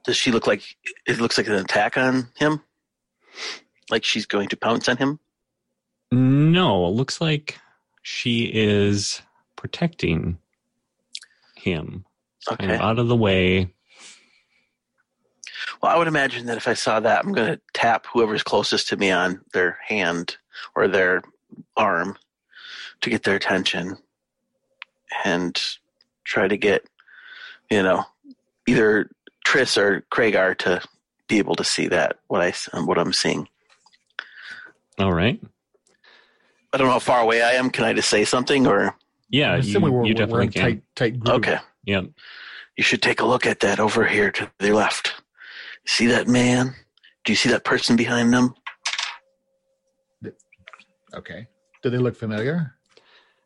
[0.04, 0.62] Does she look like
[1.06, 2.60] it looks like an attack on him?
[3.90, 5.20] Like she's going to pounce on him?
[6.10, 7.58] No, it looks like
[8.02, 9.22] she is
[9.56, 10.38] protecting
[11.54, 12.04] him,
[12.46, 12.74] kind Okay.
[12.74, 13.72] of out of the way.
[15.82, 18.88] Well, I would imagine that if I saw that, I'm going to tap whoever's closest
[18.88, 20.36] to me on their hand
[20.76, 21.22] or their
[21.76, 22.16] arm
[23.00, 23.96] to get their attention
[25.24, 25.60] and
[26.24, 26.84] try to get,
[27.70, 28.04] you know,
[28.66, 29.10] either
[29.44, 30.80] Tris or Kragar to
[31.28, 33.48] be able to see that what I what I'm seeing.
[34.98, 35.40] All right.
[36.72, 37.70] I don't know how far away I am.
[37.70, 38.94] Can I just say something or
[39.30, 40.62] Yeah, I'm you, assuming we're, you we're definitely in can.
[40.62, 41.34] tight, tight group.
[41.36, 41.58] okay?
[41.84, 42.06] Yep.
[42.76, 45.12] You should take a look at that over here to the left.
[45.86, 46.74] See that man?
[47.24, 48.54] Do you see that person behind them?
[51.14, 51.46] Okay.
[51.82, 52.74] Do they look familiar?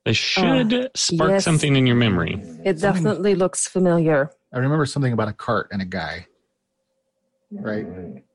[0.05, 1.45] They should spark yes.
[1.45, 2.41] something in your memory.
[2.65, 4.31] It definitely looks familiar.
[4.55, 6.29] I remember something about a cart and a guy.
[7.51, 7.87] Right?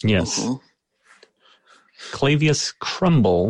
[0.03, 0.39] Yes.
[0.39, 0.59] Mhm.
[2.11, 3.45] Clavius Crumble,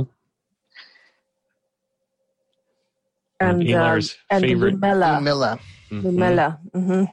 [3.39, 4.75] one And um, Elar's and favorite.
[4.75, 5.21] Lumella.
[5.21, 5.59] Milla.
[5.91, 6.03] Mhm.
[6.03, 6.59] Lumella.
[6.73, 7.03] hmm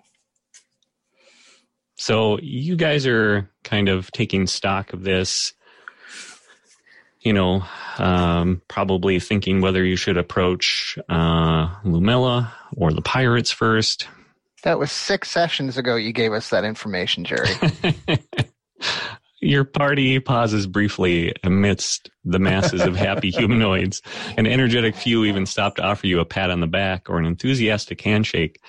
[1.96, 5.52] So you guys are kind of taking stock of this,
[7.20, 7.64] you know,
[7.98, 14.06] um, probably thinking whether you should approach uh, Lumella or the pirates first.
[14.62, 17.54] That was six sessions ago you gave us that information, Jerry.
[19.40, 24.02] Your party pauses briefly amidst the masses of happy humanoids.
[24.36, 27.24] An energetic few even stop to offer you a pat on the back or an
[27.24, 28.60] enthusiastic handshake.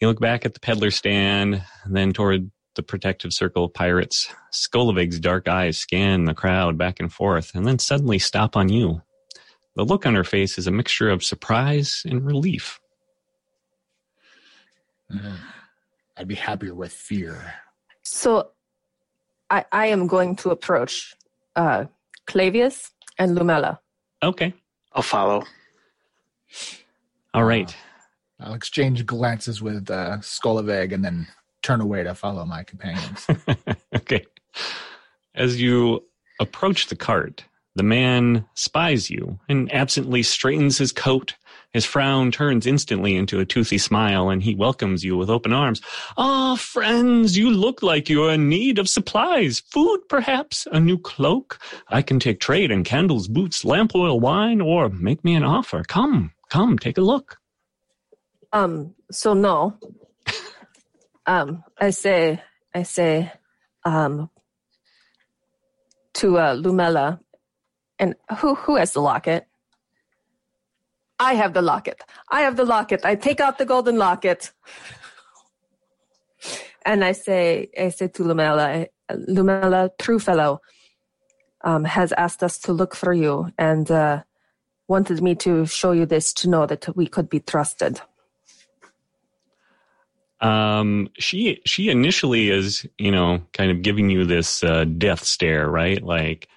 [0.00, 4.32] You look back at the peddler stand, then toward the protective circle of pirates.
[4.52, 9.02] Skolovig's dark eyes scan the crowd back and forth, and then suddenly stop on you.
[9.74, 12.78] The look on her face is a mixture of surprise and relief.
[15.10, 15.38] Mm.
[16.16, 17.54] I'd be happier with fear.
[18.02, 18.50] So
[19.50, 21.14] I, I am going to approach
[21.56, 21.86] uh,
[22.26, 23.78] Clavius and Lumella.
[24.22, 24.52] Okay.
[24.92, 25.44] I'll follow.
[27.34, 27.74] All right.
[28.40, 31.26] I'll exchange glances with uh, Skoloveg and then
[31.62, 33.26] turn away to follow my companions.
[33.96, 34.24] okay.
[35.34, 36.04] As you
[36.40, 41.34] approach the cart, the man spies you and absently straightens his coat.
[41.72, 45.82] His frown turns instantly into a toothy smile, and he welcomes you with open arms.
[46.16, 49.60] Ah, friends, you look like you are in need of supplies.
[49.60, 50.66] Food, perhaps?
[50.72, 51.58] A new cloak?
[51.88, 55.82] I can take trade in candles, boots, lamp oil, wine, or make me an offer.
[55.86, 57.38] Come, come, take a look.
[58.52, 59.78] Um, so no.
[61.26, 62.42] um, I say,
[62.74, 63.30] I say,
[63.84, 64.30] um,
[66.14, 67.20] to uh, Lumella,
[67.98, 69.47] and who who has the locket?
[71.20, 72.02] I have the locket.
[72.30, 73.04] I have the locket.
[73.04, 74.52] I take out the golden locket,
[76.84, 80.60] and I say, I say to Lumella, Lumella, true fellow,
[81.62, 84.22] um, has asked us to look for you and uh,
[84.86, 88.00] wanted me to show you this to know that we could be trusted.
[90.40, 95.68] um she she initially is you know kind of giving you this uh, death stare
[95.68, 96.48] right like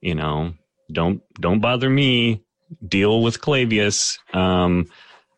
[0.00, 0.52] you know
[0.90, 2.41] don't don't bother me
[2.86, 4.86] deal with clavius um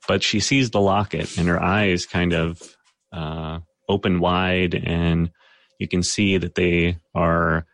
[0.07, 2.77] but she sees the locket and her eyes kind of
[3.13, 5.31] uh open wide, and
[5.79, 7.67] you can see that they are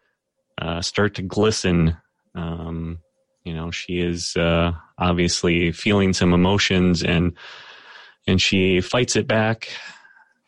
[0.60, 1.96] uh, start to glisten.
[2.34, 2.98] Um,
[3.44, 7.32] you know, she is uh, obviously feeling some emotions, and
[8.26, 9.68] and she fights it back,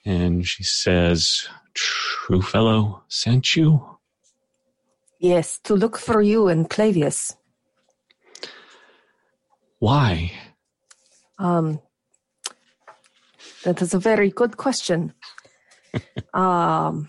[0.04, 3.88] and she says, "True fellow sent you."
[5.18, 7.36] Yes, to look for you and Clavius.
[9.82, 10.30] Why?
[11.40, 11.80] Um,
[13.64, 15.12] that is a very good question.
[16.34, 17.08] um,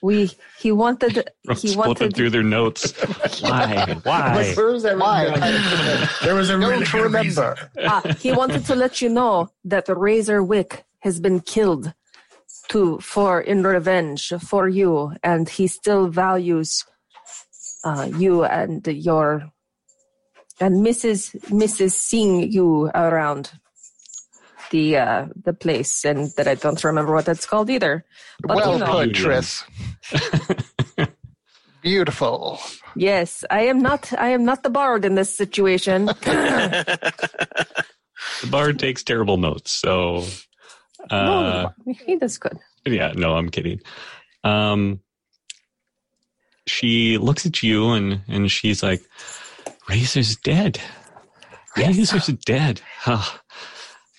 [0.00, 2.92] we he wanted he wanted through their notes.
[3.40, 3.98] Why?
[4.04, 4.36] Why?
[4.36, 6.08] Like, where's everything Why?
[6.22, 7.70] There was a really Don't good remember.
[7.76, 11.92] uh, he wanted to let you know that Razor Wick has been killed
[12.68, 16.84] to for in revenge for you, and he still values
[17.82, 19.50] uh, you and your
[20.60, 21.38] and Mrs.
[21.50, 21.92] Mrs.
[21.92, 23.52] seeing you around
[24.70, 28.04] the uh, the place, and that I don't remember what that's called either.
[28.40, 29.64] But well you know, put, Tris.
[31.82, 32.58] Beautiful.
[32.96, 36.10] yes, I am not I am not the bard in this situation.
[38.40, 39.70] The bard takes terrible notes.
[39.70, 40.24] So,
[41.10, 42.58] uh, no, he does good.
[42.84, 43.80] yeah, no, I'm kidding.
[44.44, 45.00] Um,
[46.66, 49.02] she looks at you and and she's like,
[49.88, 50.80] "Razor's dead.
[51.76, 52.80] Razor's dead.
[53.00, 53.38] Huh.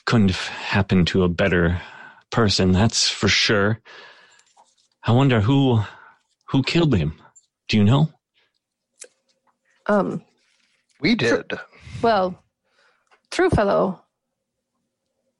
[0.06, 1.82] Couldn't have happened to a better
[2.32, 3.80] person, that's for sure.
[5.04, 5.82] I wonder who
[6.50, 7.20] who killed him.
[7.68, 8.10] Do you know?
[9.88, 10.22] Um,
[11.02, 11.52] We did.
[12.02, 12.42] Well,
[13.32, 14.02] True Fellow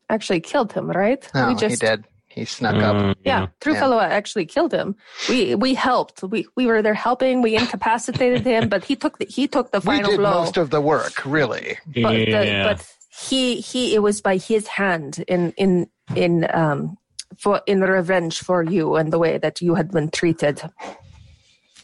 [0.10, 1.30] actually killed him, right?
[1.34, 2.06] No, we he did.
[2.38, 2.96] He snuck up.
[2.96, 3.80] Uh, Yeah, True Yeah.
[3.80, 4.96] Fellow actually killed him.
[5.30, 6.22] We we helped.
[6.24, 7.42] We we were there helping.
[7.42, 10.34] We incapacitated him, but he took the, he took the We final did blow.
[10.42, 11.78] most of the work, really.
[12.06, 12.80] but the, but
[13.28, 16.98] he he it was by his hand in in in um
[17.42, 20.62] for in revenge for you and the way that you had been treated.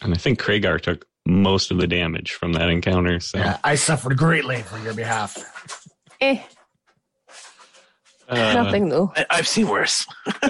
[0.02, 3.20] and I think Kragar took most of the damage from that encounter.
[3.20, 5.32] So Yeah, I suffered greatly for your behalf.
[6.22, 6.38] Eh,
[8.30, 9.12] uh, nothing new.
[9.16, 10.06] I, I've seen worse.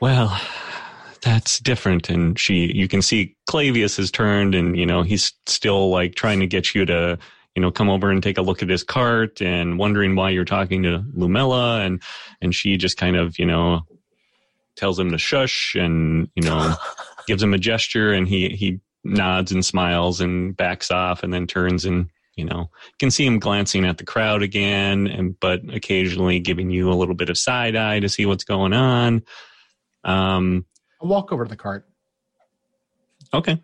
[0.00, 0.38] well,
[1.22, 2.08] that's different.
[2.08, 6.40] And she, you can see Clavius has turned and, you know, he's still like trying
[6.40, 7.18] to get you to,
[7.54, 10.44] you know, come over and take a look at his cart and wondering why you're
[10.44, 11.84] talking to Lumella.
[11.84, 12.02] And,
[12.40, 13.82] and she just kind of, you know,
[14.76, 16.74] tells him to shush and, you know,
[17.26, 21.46] gives him a gesture and he, he nods and smiles and backs off and then
[21.46, 25.60] turns and, you know, you can see him glancing at the crowd again and, but
[25.72, 29.22] occasionally giving you a little bit of side eye to see what's going on.
[30.04, 30.66] Um,
[31.00, 31.86] I'll walk over to the cart.
[33.32, 33.62] Okay.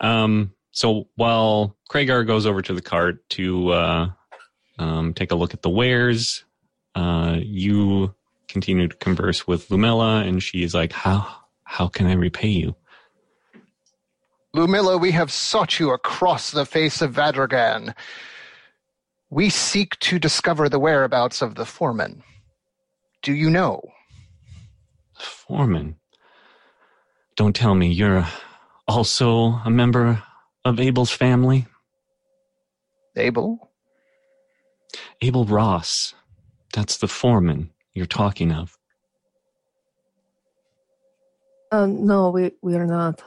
[0.00, 4.10] Um, so while Kragar goes over to the cart to uh,
[4.78, 6.44] um, take a look at the wares,
[6.94, 8.14] uh, you
[8.48, 11.26] continue to converse with Lumella, and she's like, "How
[11.64, 12.76] how can I repay you?"
[14.58, 17.94] Lumilla, we have sought you across the face of Vadragan.
[19.30, 22.24] We seek to discover the whereabouts of the foreman.
[23.22, 23.80] Do you know?
[25.14, 25.96] The foreman,
[27.36, 28.26] don't tell me you're
[28.88, 30.24] also a member
[30.64, 31.66] of Abel's family.
[33.14, 33.70] Abel?
[35.22, 36.14] Abel Ross,
[36.72, 38.76] that's the foreman you're talking of.
[41.70, 43.22] Uh, no, we we are not.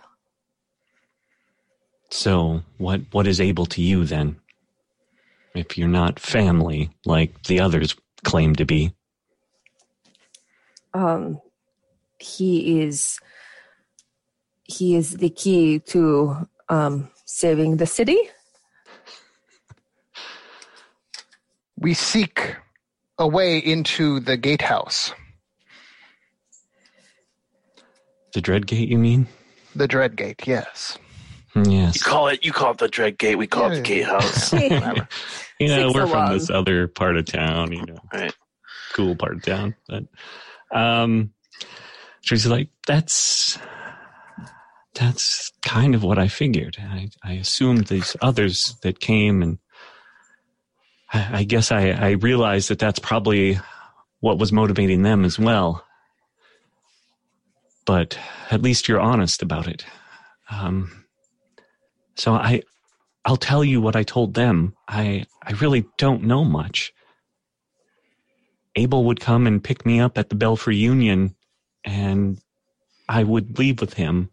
[2.11, 4.35] So, what what is Abel to you then?
[5.55, 8.93] If you're not family like the others claim to be.
[10.93, 11.39] Um,
[12.19, 13.17] he is
[14.63, 18.17] he is the key to um saving the city.
[21.77, 22.55] We seek
[23.17, 25.13] a way into the gatehouse,
[28.33, 29.27] The dread gate you mean?
[29.75, 30.97] the Dread Gate, yes.
[31.55, 31.95] Yes.
[31.95, 33.37] You call it you call it the Dread Gate.
[33.37, 34.53] We call it the Gatehouse.
[35.59, 38.33] You know, Six we're from this other part of town, you know, Right.
[38.93, 39.75] cool part of town.
[39.87, 40.05] But
[40.71, 41.33] um
[42.21, 43.59] she's like, that's
[44.95, 46.77] that's kind of what I figured.
[46.79, 49.59] I, I assumed these others that came and
[51.13, 53.59] I, I guess I, I realized that that's probably
[54.19, 55.85] what was motivating them as well.
[57.85, 58.17] But
[58.49, 59.85] at least you're honest about it.
[60.49, 61.00] Um,
[62.15, 62.61] so I,
[63.25, 64.75] I'll tell you what I told them.
[64.87, 66.93] I, I really don't know much.
[68.75, 71.35] Abel would come and pick me up at the Belfry Union,
[71.83, 72.39] and
[73.09, 74.29] I would leave with him.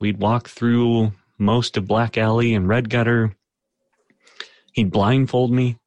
[0.00, 3.34] We'd walk through most of Black Alley and Red Gutter.
[4.72, 5.78] He'd blindfold me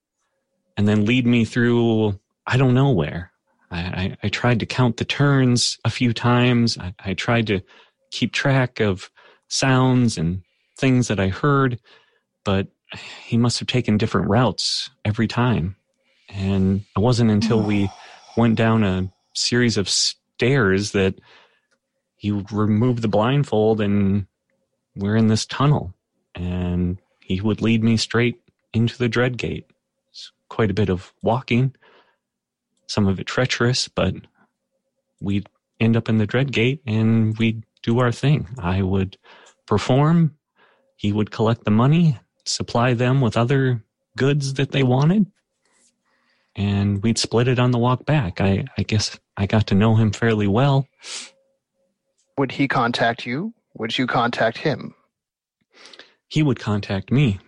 [0.76, 3.32] and then lead me through I don't know where.
[3.70, 6.78] I, I, I tried to count the turns a few times.
[6.78, 7.61] I, I tried to
[8.09, 9.11] keep track of
[9.49, 10.43] sounds and
[10.78, 11.80] things that I heard,
[12.44, 12.68] but
[13.26, 15.76] he must have taken different routes every time.
[16.30, 17.90] And it wasn't until we
[18.38, 21.16] went down a series of stairs that
[22.16, 24.26] he removed the blindfold and
[24.96, 25.94] we're in this tunnel.
[26.36, 28.40] And he would lead me straight
[28.74, 29.66] into the dread gate.
[30.10, 31.76] It's quite a bit of walking,
[32.88, 34.16] some of it treacherous, but
[35.20, 35.48] we'd
[35.80, 38.48] end up in the dread gate and we'd do our thing.
[38.58, 39.18] I would
[39.66, 40.37] perform,
[40.98, 43.84] he would collect the money, supply them with other
[44.18, 45.28] goods that they wanted,
[46.56, 48.41] and we'd split it on the walk back.
[48.41, 50.88] I, I guess I got to know him fairly well.
[52.38, 53.54] Would he contact you?
[53.76, 54.95] Would you contact him?
[56.28, 57.39] He would contact me.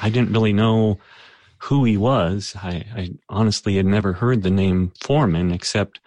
[0.00, 0.98] I didn't really know
[1.58, 2.56] who he was.
[2.60, 6.00] I, I honestly had never heard the name Foreman except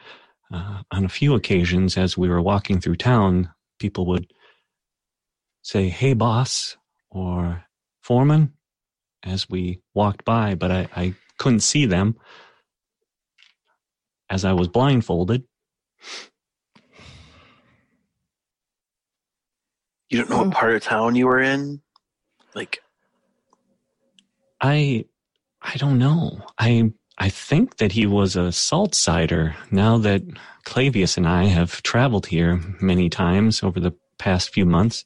[0.52, 3.50] uh, on a few occasions as we were walking through town,
[3.80, 4.28] people would
[5.66, 6.78] say, Hey, boss,
[7.10, 7.66] or
[8.04, 8.54] Foreman,
[9.24, 12.16] as we walked by, but I, I couldn't see them
[14.30, 15.44] as I was blindfolded.
[20.10, 21.82] You don't know what part of town you were in?
[22.54, 22.84] Like,
[24.62, 25.06] I
[25.64, 26.42] I don't know.
[26.60, 29.56] I I think that he was a Saltsider.
[29.72, 30.22] Now that
[30.64, 35.06] Clavius and I have traveled here many times over the past few months,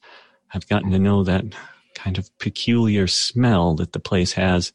[0.54, 1.45] I've gotten to know that
[1.93, 4.74] kind of peculiar smell that the place has,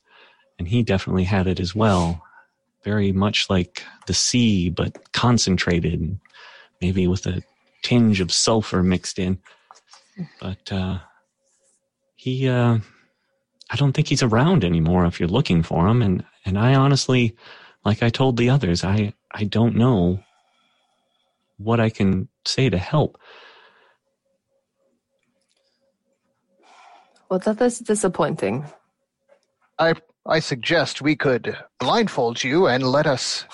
[0.59, 2.22] and he definitely had it as well.
[2.85, 6.20] Very much like the sea, but concentrated, and
[6.81, 7.43] maybe with a
[7.83, 9.39] tinge of sulfur mixed in.
[10.41, 10.99] But uh,
[12.14, 12.79] he, uh,
[13.70, 16.03] I don't think he's around anymore if you're looking for him.
[16.03, 17.35] And, and I honestly,
[17.85, 20.22] like I told the others, I, I don't know
[21.57, 23.18] what I can say to help.
[27.29, 28.64] Well, that is disappointing.
[29.79, 29.95] I
[30.27, 33.45] I suggest we could blindfold you and let us.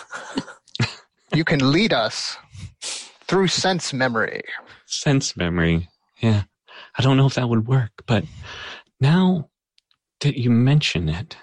[1.35, 2.37] you can lead us
[3.27, 4.43] through sense memory.
[4.87, 5.89] Sense memory.
[6.21, 6.45] Yeah.
[6.99, 8.25] I don't know if that would work, but
[9.01, 9.49] now
[10.21, 11.37] that you mention it,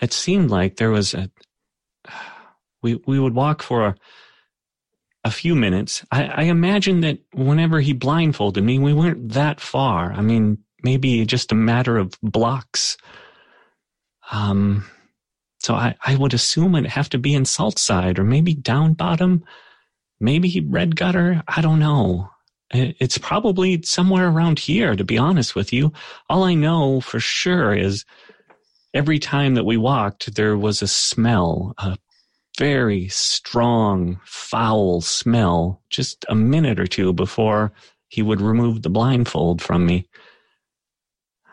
[0.00, 1.30] it seemed like there was a.
[2.82, 3.96] We we would walk for
[5.24, 6.04] a, few minutes.
[6.10, 10.12] I, I imagine that whenever he blindfolded me, we weren't that far.
[10.12, 12.96] I mean, maybe just a matter of blocks.
[14.30, 14.84] Um,
[15.60, 18.94] so I, I would assume it'd have to be in Salt Side or maybe down
[18.94, 19.44] bottom,
[20.20, 21.42] maybe Red Gutter.
[21.46, 22.30] I don't know.
[22.74, 25.92] It's probably somewhere around here, to be honest with you.
[26.30, 28.04] All I know for sure is
[28.94, 31.98] every time that we walked, there was a smell, a
[32.58, 37.72] very strong, foul smell, just a minute or two before
[38.08, 40.06] he would remove the blindfold from me.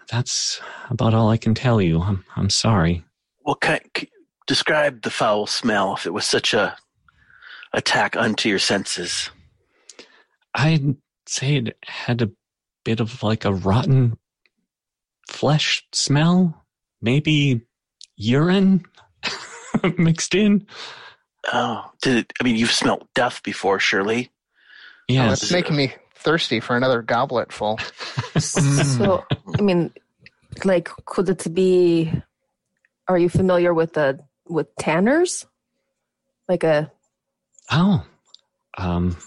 [0.10, 2.02] That's about all I can tell you.
[2.02, 3.04] I'm, I'm sorry.
[3.43, 3.82] What kind?
[4.47, 6.76] Describe the foul smell if it was such a
[7.74, 9.30] attack unto your senses.
[10.56, 10.95] I'd
[11.28, 12.32] say it had a
[12.84, 14.18] bit of like a rotten
[15.28, 16.66] flesh smell,
[17.02, 17.62] maybe
[18.16, 18.84] urine
[19.97, 20.67] mixed in.
[21.51, 22.34] Oh, did it?
[22.39, 24.30] I mean, you've smelt death before, surely.
[25.07, 27.80] Yeah, Yeah, it's making me thirsty for another goblet full.
[28.39, 29.25] So,
[29.57, 29.91] I mean,
[30.63, 32.11] like, could it be?
[33.07, 35.45] Are you familiar with the with tanners?
[36.47, 36.91] Like a
[37.71, 38.05] Oh,
[38.77, 39.17] um,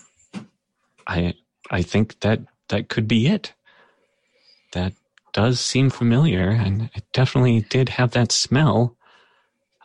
[1.06, 1.34] I
[1.70, 3.52] I think that that could be it.
[4.72, 4.94] That
[5.32, 8.96] does seem familiar, and it definitely did have that smell.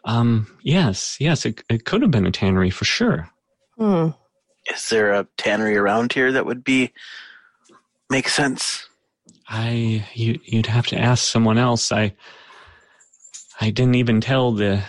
[0.07, 3.29] Um, yes, yes, it it could have been a tannery for sure.
[3.77, 4.09] hmm,
[4.73, 6.93] Is there a tannery around here that would be
[8.09, 8.87] make sense?
[9.49, 11.91] I you you'd have to ask someone else.
[11.91, 12.13] I
[13.59, 14.81] I didn't even tell the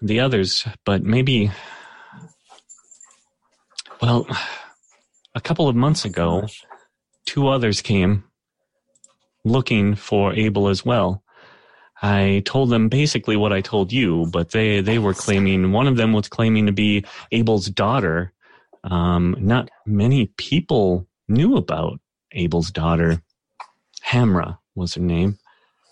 [0.00, 1.50] the others, but maybe
[4.00, 4.26] well,
[5.34, 6.46] a couple of months ago,
[7.26, 8.24] two others came
[9.44, 11.21] looking for Abel as well.
[12.02, 15.96] I told them basically what I told you, but they they were claiming one of
[15.96, 18.32] them was claiming to be Abel's daughter.
[18.84, 22.00] Um, not many people knew about
[22.32, 23.22] Abel's daughter.
[24.04, 25.38] Hamra was her name.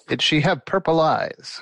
[0.08, 1.60] Did she have purple eyes?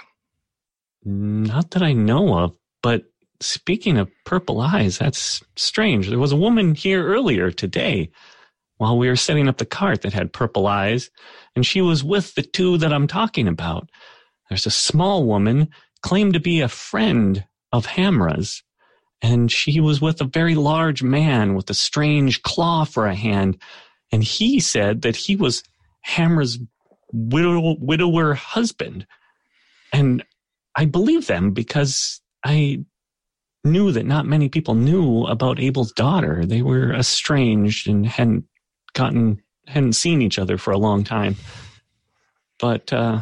[1.05, 3.05] Not that I know of, but
[3.41, 6.09] speaking of purple eyes, that's strange.
[6.09, 8.11] There was a woman here earlier today
[8.79, 11.11] while we were setting up the cart that had purple eyes,
[11.55, 13.91] and she was with the two that I'm talking about.
[14.49, 15.69] There's a small woman
[16.03, 18.63] claimed to be a friend of Hamra's,
[19.21, 23.59] and she was with a very large man with a strange claw for a hand,
[24.13, 25.63] and he said that he was
[26.03, 26.59] Hamra's
[27.13, 29.07] widow, widower husband,
[29.93, 30.25] and
[30.75, 32.85] I believe them because I
[33.65, 36.47] knew that not many people knew about Abel's daughter.
[36.47, 38.45] They were estranged and hadn't
[38.93, 41.37] gotten hadn't seen each other for a long time.
[42.59, 43.21] But uh,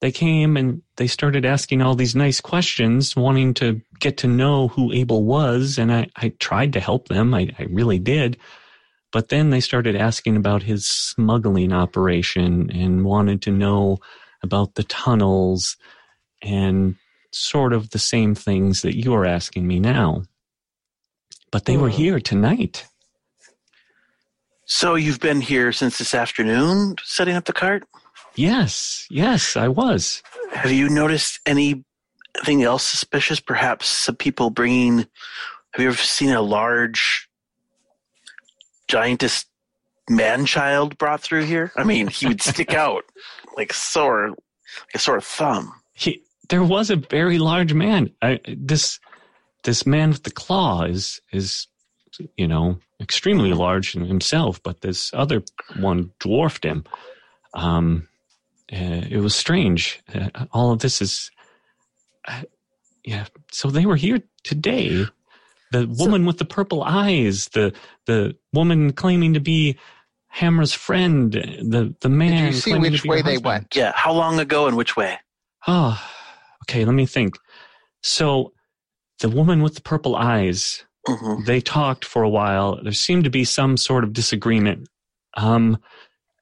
[0.00, 4.68] they came and they started asking all these nice questions, wanting to get to know
[4.68, 5.78] who Abel was.
[5.78, 7.32] And I, I tried to help them.
[7.34, 8.36] I, I really did.
[9.12, 13.98] But then they started asking about his smuggling operation and wanted to know
[14.42, 15.76] about the tunnels
[16.42, 16.96] and
[17.32, 20.22] sort of the same things that you are asking me now.
[21.50, 21.96] But they were Hmm.
[21.96, 22.86] here tonight.
[24.66, 27.84] So you've been here since this afternoon setting up the cart?
[28.36, 30.22] Yes, yes, I was.
[30.52, 31.84] Have you noticed anything
[32.62, 33.40] else suspicious?
[33.40, 34.98] Perhaps some people bringing.
[34.98, 37.28] Have you ever seen a large,
[38.88, 39.46] giantess
[40.08, 41.72] man child brought through here?
[41.76, 43.04] I mean, he would stick out
[43.56, 44.38] like sore, like
[44.94, 45.72] a sore thumb.
[45.94, 48.10] He, there was a very large man.
[48.20, 49.00] I, this
[49.64, 51.66] this man with the claw is is
[52.36, 55.42] you know extremely large in himself, but this other
[55.78, 56.84] one dwarfed him.
[57.54, 58.08] Um,
[58.72, 60.02] uh, it was strange.
[60.12, 61.30] Uh, all of this is,
[62.26, 62.42] uh,
[63.04, 63.26] yeah.
[63.52, 65.06] So they were here today.
[65.72, 67.72] The woman with the purple eyes, the
[68.06, 69.76] the woman claiming to be
[70.28, 72.44] Hamra's friend, the the man.
[72.44, 73.44] Did you see which way they husband.
[73.44, 73.76] went?
[73.76, 73.92] Yeah.
[73.94, 75.18] How long ago and which way?
[75.66, 76.00] Oh,
[76.64, 76.84] okay.
[76.84, 77.36] Let me think.
[78.02, 78.52] So,
[79.20, 82.80] the woman with the purple eyes, hmm they talked for a while.
[82.82, 84.88] There seemed to be some sort of disagreement.
[85.36, 85.78] Um,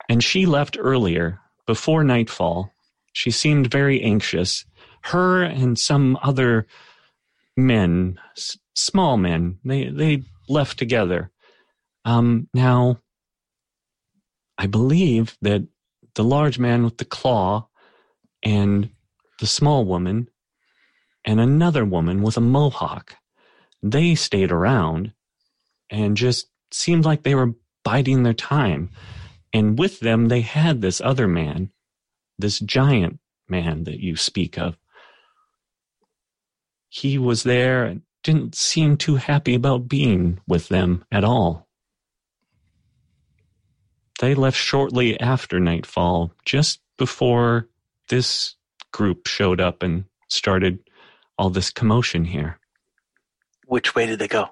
[0.09, 2.73] and she left earlier, before nightfall.
[3.13, 4.65] She seemed very anxious.
[5.03, 6.67] Her and some other
[7.57, 11.31] men, s- small men, they, they left together.
[12.05, 12.99] Um, now,
[14.59, 15.67] I believe that
[16.15, 17.69] the large man with the claw
[18.43, 18.91] and
[19.41, 20.29] the small woman
[21.25, 23.17] and another woman with a mohawk.
[23.83, 25.13] They stayed around
[25.91, 27.55] and just seemed like they were
[27.85, 28.91] biding their time.
[29.55, 31.71] And with them, they had this other man,
[32.37, 34.77] this giant man that you speak of.
[36.89, 41.69] He was there and didn't seem too happy about being with them at all.
[44.21, 47.69] They left shortly after nightfall, just before
[48.09, 48.57] this
[48.93, 50.81] group showed up and started
[51.39, 52.59] all this commotion here.
[53.67, 54.51] Which way did they go?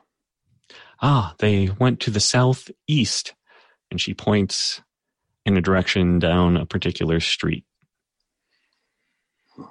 [1.01, 3.35] Ah, they went to the southeast,
[3.91, 4.81] and she points
[5.45, 7.65] in a direction down a particular street.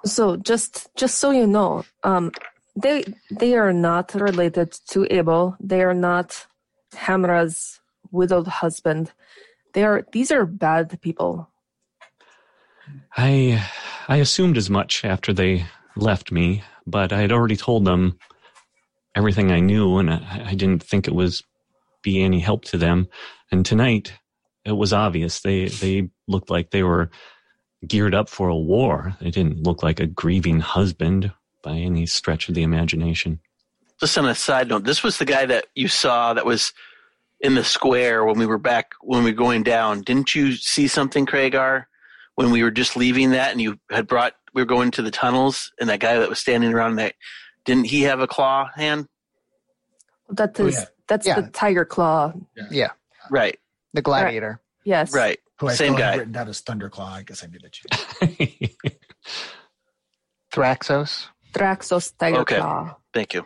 [0.06, 2.32] So just just so you know, um,
[2.76, 5.58] they they are not related to Abel.
[5.60, 6.46] They are not
[6.94, 7.80] Hamra's
[8.12, 9.12] widowed husband.
[9.74, 11.50] They are these are bad people.
[13.16, 13.66] I
[14.08, 15.66] I assumed as much after they
[15.96, 18.18] left me, but I had already told them
[19.16, 21.44] everything I knew, and I, I didn't think it was
[22.02, 23.08] be any help to them.
[23.52, 24.14] And tonight,
[24.66, 27.10] it was obvious they they looked like they were
[27.88, 29.16] geared up for a war.
[29.20, 31.32] They didn't look like a grieving husband
[31.64, 33.40] by any stretch of the imagination.
[34.00, 36.74] Just on a side note, this was the guy that you saw that was
[37.40, 40.02] in the square when we were back when we were going down.
[40.02, 41.86] Didn't you see something, Kragar,
[42.36, 45.12] when we were just leaving that and you had brought we were going to the
[45.12, 47.16] tunnels and that guy that was standing around that
[47.66, 49.08] didn't he have a claw hand?
[50.30, 50.86] That Oh, is yeah.
[51.08, 51.42] that's Yeah.
[51.42, 52.34] the tiger claw.
[52.70, 52.90] Yeah,
[53.30, 53.58] Right,
[53.94, 54.60] the gladiator.
[54.84, 55.14] Yes.
[55.14, 55.40] right.
[55.60, 56.16] Who I Same guy.
[56.16, 57.12] written down as Thunderclaw.
[57.12, 57.78] I guess I knew that
[58.60, 58.68] you.
[60.54, 61.28] Thraxos.
[61.54, 62.58] Draxos tiger Okay.
[62.58, 62.96] claw.
[63.14, 63.46] Thank you.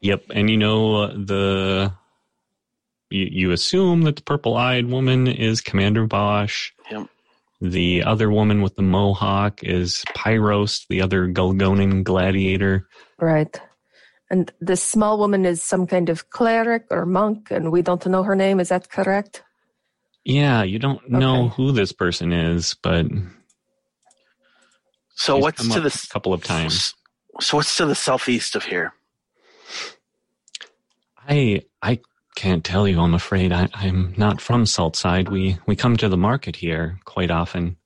[0.00, 1.92] Yep, and you know uh, the
[3.10, 6.70] you, you assume that the purple-eyed woman is Commander Bosch.
[6.90, 7.06] Yep.
[7.60, 12.88] The other woman with the mohawk is Pyros, the other Gulgonin gladiator.
[13.20, 13.60] Right.
[14.32, 18.22] And the small woman is some kind of cleric or monk, and we don't know
[18.22, 18.60] her name.
[18.60, 19.42] Is that correct?
[20.24, 23.06] Yeah, you don't know who this person is, but
[25.14, 26.94] So she's what's come to up the couple of times.
[27.40, 28.94] So what's to the southeast of here?
[31.28, 32.00] I I
[32.34, 33.00] can't tell you.
[33.00, 35.28] I'm afraid I, I'm not from Saltside.
[35.28, 37.76] We we come to the market here quite often,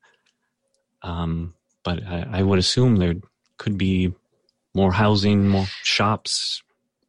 [1.02, 3.16] um, but I, I would assume there
[3.58, 4.12] could be
[4.76, 6.62] more housing, more shops,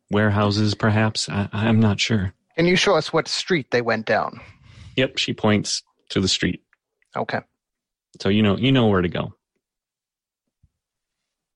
[0.09, 1.28] warehouses, perhaps.
[1.28, 2.34] I, I'm not sure.
[2.55, 4.39] Can you show us what street they went down?
[4.95, 6.63] Yep, she points to the street,
[7.15, 7.41] Okay.
[8.22, 9.34] so you know you know where to go.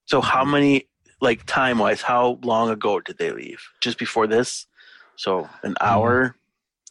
[0.04, 0.88] So how many,
[1.20, 3.60] like time wise, how long ago did they leave?
[3.80, 4.66] Just before this?
[5.16, 5.76] So an mm.
[5.80, 6.36] hour?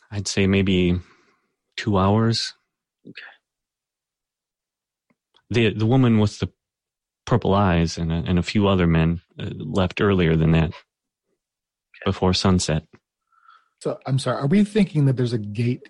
[0.10, 1.00] I'd say maybe
[1.78, 2.54] two hours.
[3.08, 3.22] Okay.
[5.52, 6.50] The the woman with the
[7.26, 10.72] purple eyes and a, and a few other men uh, left earlier than that,
[12.06, 12.84] before sunset.
[13.80, 14.38] So I'm sorry.
[14.42, 15.90] Are we thinking that there's a gate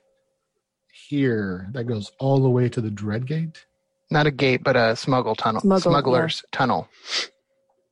[1.10, 3.66] here that goes all the way to the Dread Gate?
[4.10, 5.62] Not a gate, but a smuggle tunnel.
[5.62, 6.88] Smuggle, smuggler's tunnel.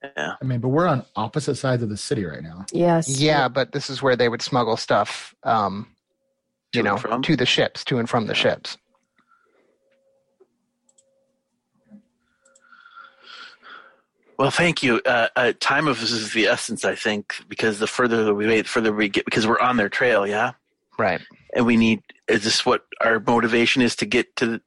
[0.04, 0.34] Yeah.
[0.42, 2.66] I mean, but we're on opposite sides of the city right now.
[2.74, 3.08] Yes.
[3.20, 5.34] Yeah, but this is where they would smuggle stuff.
[5.44, 5.88] Um,
[6.74, 7.22] you To know, from?
[7.24, 8.78] to the ships, to and from the ships.
[14.40, 15.02] Well, thank you.
[15.06, 18.48] Uh, uh, time of this is the essence, I think, because the further that we
[18.48, 20.54] wait, the further we get, because we're on their trail, yeah?
[20.98, 21.20] Right.
[21.54, 24.62] And we need, is this what our motivation is to get to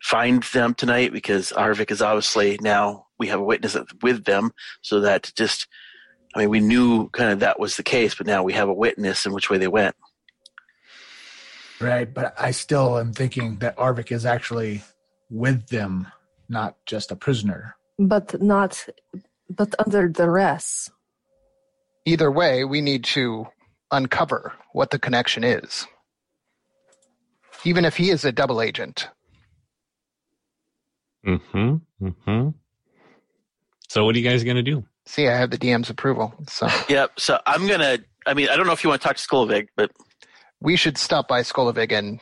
[0.00, 1.12] find them tonight?
[1.12, 5.66] Because Arvik is obviously now, we have a witness with them, so that just,
[6.34, 8.74] I mean, we knew kind of that was the case, but now we have a
[8.74, 9.96] witness in which way they went.
[11.78, 12.12] Right.
[12.12, 14.82] But I still am thinking that Arvik is actually
[15.28, 16.06] with them,
[16.48, 17.74] not just a prisoner.
[17.98, 18.86] But not,
[19.50, 20.90] but under duress.
[22.04, 23.46] Either way, we need to
[23.90, 25.86] uncover what the connection is.
[27.64, 29.08] Even if he is a double agent.
[31.26, 32.06] Mm-hmm.
[32.06, 32.48] Mm-hmm.
[33.88, 34.84] So what are you guys gonna do?
[35.08, 36.34] See, I have the DM's approval.
[36.48, 37.18] So Yep.
[37.18, 39.26] So I'm going to, I mean, I don't know if you want to talk to
[39.26, 39.90] Skolovig, but
[40.60, 42.20] we should stop by Skolovig and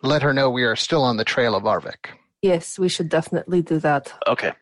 [0.00, 2.10] let her know we are still on the trail of Arvik.
[2.44, 4.12] Yes, we should definitely do that.
[4.26, 4.52] okay.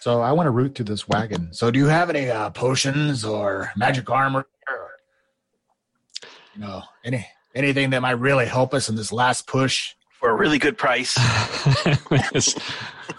[0.00, 1.54] So I want to root through this wagon.
[1.54, 4.46] So do you have any uh, potions or magic armor?
[4.68, 4.88] Or,
[6.54, 9.94] you know, any anything that might really help us in this last push?
[10.18, 11.18] For a really good price.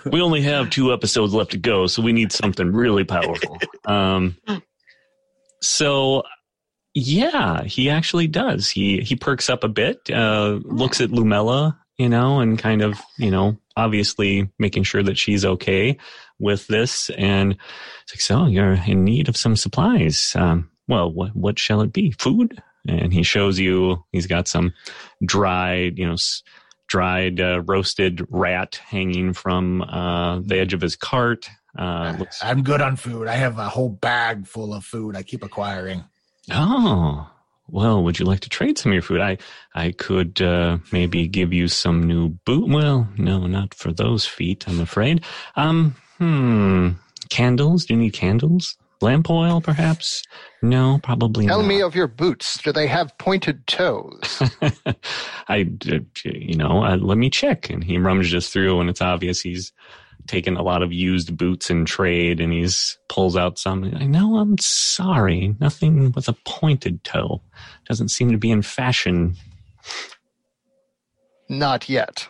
[0.05, 3.59] We only have two episodes left to go, so we need something really powerful.
[3.85, 4.35] Um,
[5.61, 6.23] so
[6.95, 8.67] yeah, he actually does.
[8.67, 12.99] He he perks up a bit, uh, looks at Lumella, you know, and kind of,
[13.17, 15.97] you know, obviously making sure that she's okay
[16.39, 17.09] with this.
[17.17, 17.53] And
[18.03, 20.33] it's like, so you're in need of some supplies.
[20.35, 22.11] Um, well, what what shall it be?
[22.11, 22.61] Food?
[22.87, 24.03] And he shows you.
[24.11, 24.73] He's got some
[25.23, 26.41] dried, you know, s-
[26.87, 31.47] dried uh, roasted rat hanging from uh, the edge of his cart.
[31.77, 33.27] Uh, looks, I'm good on food.
[33.27, 36.03] I have a whole bag full of food I keep acquiring.
[36.51, 37.30] oh,
[37.71, 39.21] well, would you like to trade some of your food?
[39.21, 39.37] I
[39.73, 42.69] I could uh, maybe give you some new boot.
[42.69, 45.23] Well, no, not for those feet, I'm afraid.
[45.55, 46.89] Um, hmm,
[47.29, 47.85] candles.
[47.85, 48.77] Do you need candles?
[49.01, 50.21] Lamp oil, perhaps?
[50.61, 51.53] No, probably not.
[51.53, 51.67] Tell not.
[51.67, 52.61] me of your boots.
[52.61, 54.43] Do they have pointed toes?
[55.47, 57.71] I, uh, you know, uh, let me check.
[57.71, 59.73] And he rummages through, and it's obvious he's
[60.27, 63.83] taken a lot of used boots in trade, and he's pulls out some.
[63.95, 67.41] I know, I'm sorry, nothing with a pointed toe
[67.87, 69.35] doesn't seem to be in fashion.
[71.49, 72.27] Not yet.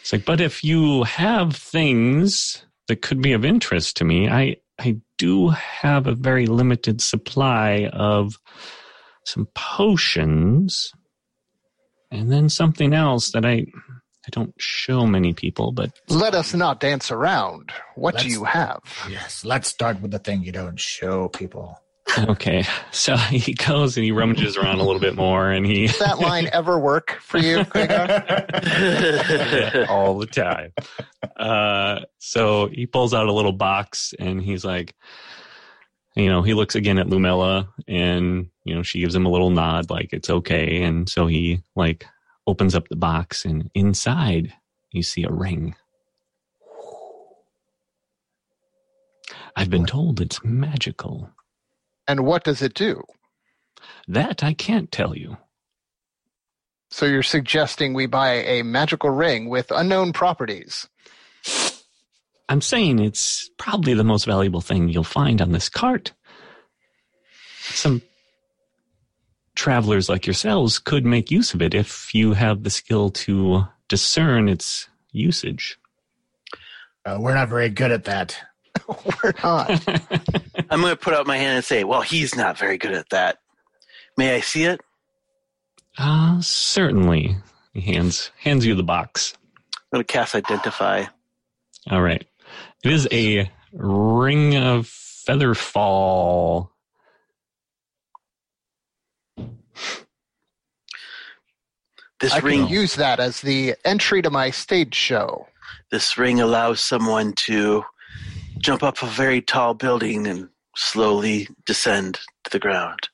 [0.00, 4.56] It's like, but if you have things that could be of interest to me, I
[4.78, 8.38] I do have a very limited supply of
[9.24, 10.92] some potions,
[12.10, 13.64] and then something else that I
[14.26, 17.72] I don't show many people, but Let us not dance around.
[17.94, 18.80] What do Let's- you have?
[19.10, 21.78] Yes, let's start with the thing you don't show people.
[22.18, 22.64] okay.
[22.90, 26.18] So he goes and he rummages around a little bit more, and he Does that
[26.20, 28.18] line ever work for you, Kragar?
[29.88, 30.72] all the time.
[31.36, 34.94] Uh, so he pulls out a little box and he's like,
[36.14, 39.50] you know, he looks again at Lumella and, you know, she gives him a little
[39.50, 40.82] nod like it's okay.
[40.82, 42.06] And so he like
[42.46, 44.52] opens up the box and inside
[44.92, 45.74] you see a ring.
[49.56, 51.30] I've been told it's magical.
[52.06, 53.02] and what does it do?
[54.08, 55.36] That I can't tell you.
[56.90, 60.88] So you're suggesting we buy a magical ring with unknown properties.
[62.48, 66.12] I'm saying it's probably the most valuable thing you'll find on this cart.
[67.62, 68.02] Some
[69.54, 74.48] travelers like yourselves could make use of it if you have the skill to discern
[74.48, 75.78] its usage.
[77.04, 78.36] Uh, we're not very good at that.
[78.88, 79.70] We're not.
[80.70, 83.10] I'm going to put out my hand and say, well, he's not very good at
[83.10, 83.38] that.
[84.16, 84.80] May I see it?
[85.98, 87.36] Ah, certainly.
[87.72, 89.34] He hands hands you the box.
[89.76, 91.04] I'm going to cast Identify.
[91.90, 92.26] All right.
[92.82, 96.72] It is a ring of feather fall.
[102.20, 105.46] This I ring, can use that as the entry to my stage show.
[105.90, 107.84] this ring allows someone to
[108.58, 113.08] jump up a very tall building and slowly descend to the ground.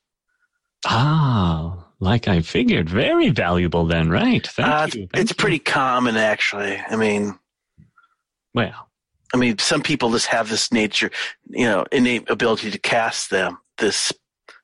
[0.87, 2.89] Ah, like I figured.
[2.89, 4.47] Very valuable then, right?
[4.47, 5.09] Thank Uh, you.
[5.13, 5.35] Thank it's you.
[5.37, 6.79] pretty common, actually.
[6.79, 7.39] I mean,
[8.55, 8.89] well.
[9.35, 11.11] I mean, some people just have this nature,
[11.49, 14.13] you know, innate ability to cast them this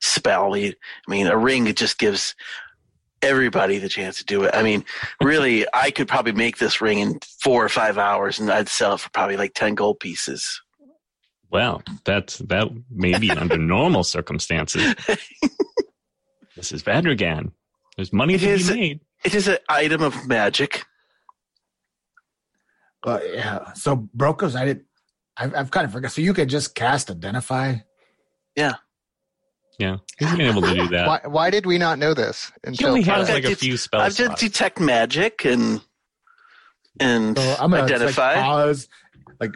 [0.01, 0.55] spell.
[0.55, 0.75] I
[1.09, 2.35] mean, a ring it just gives
[3.23, 4.51] everybody the chance to do it.
[4.55, 4.85] I mean,
[5.23, 8.95] really, I could probably make this ring in four or five hours, and I'd sell
[8.95, 10.61] it for probably like ten gold pieces.
[11.51, 14.95] Well, that's that may be under normal circumstances.
[16.57, 17.53] this is Vadragan.
[17.97, 19.01] There's money It to is- be made.
[19.25, 20.85] It is an item of magic.
[23.03, 24.85] But yeah, so Brokos, I did.
[25.37, 26.13] I've, I've kind of forgot.
[26.13, 27.77] So you could just cast identify.
[28.57, 28.75] Yeah,
[29.79, 31.07] he's been able to do that.
[31.07, 33.59] Why, why did we not know this He until only I've has like a det-
[33.59, 35.81] few spell I've done detect magic and
[37.01, 38.35] and So I'm gonna just, identify.
[38.37, 38.89] like pause,
[39.41, 39.53] like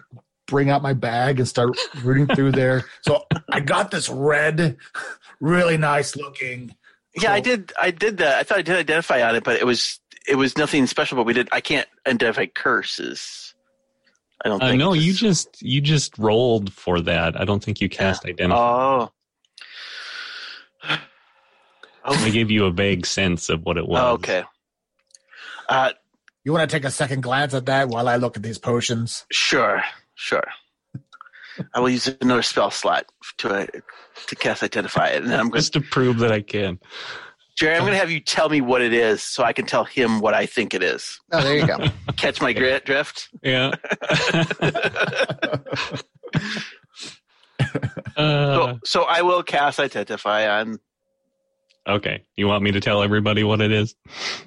[0.46, 2.84] bring out my bag and start rooting through there.
[3.02, 4.76] So I got this red,
[5.40, 6.74] really nice looking.
[7.20, 7.72] Yeah, I did.
[7.80, 8.38] I did that.
[8.38, 9.98] I thought I did identify on it, but it was
[10.28, 11.16] it was nothing special.
[11.16, 11.48] But we did.
[11.50, 13.54] I can't identify curses.
[14.44, 14.78] I don't Uh, think.
[14.78, 17.40] no, you Just- just you just rolled for that.
[17.40, 18.58] I don't think you cast identify.
[18.60, 19.12] Oh.
[22.04, 24.18] I Oh, gave you a vague sense of what it was.
[24.20, 24.44] okay.
[25.68, 25.90] Uh,
[26.44, 29.24] You want to take a second glance at that while I look at these potions?
[29.30, 29.82] sure,
[30.14, 30.44] sure.
[31.74, 33.04] I will use another spell slot
[33.38, 33.66] to uh,
[34.28, 35.60] to cast identify it, and then I'm going.
[35.60, 36.78] Just to prove that I can.
[37.58, 39.84] Jerry, I'm going to have you tell me what it is, so I can tell
[39.84, 41.20] him what I think it is.
[41.32, 41.76] Oh, there you go.
[42.16, 43.28] Catch my grit drift?
[43.42, 43.72] Yeah.
[48.16, 50.78] uh, so, so I will cast identify on.
[51.88, 52.24] Okay.
[52.36, 53.94] You want me to tell everybody what it is?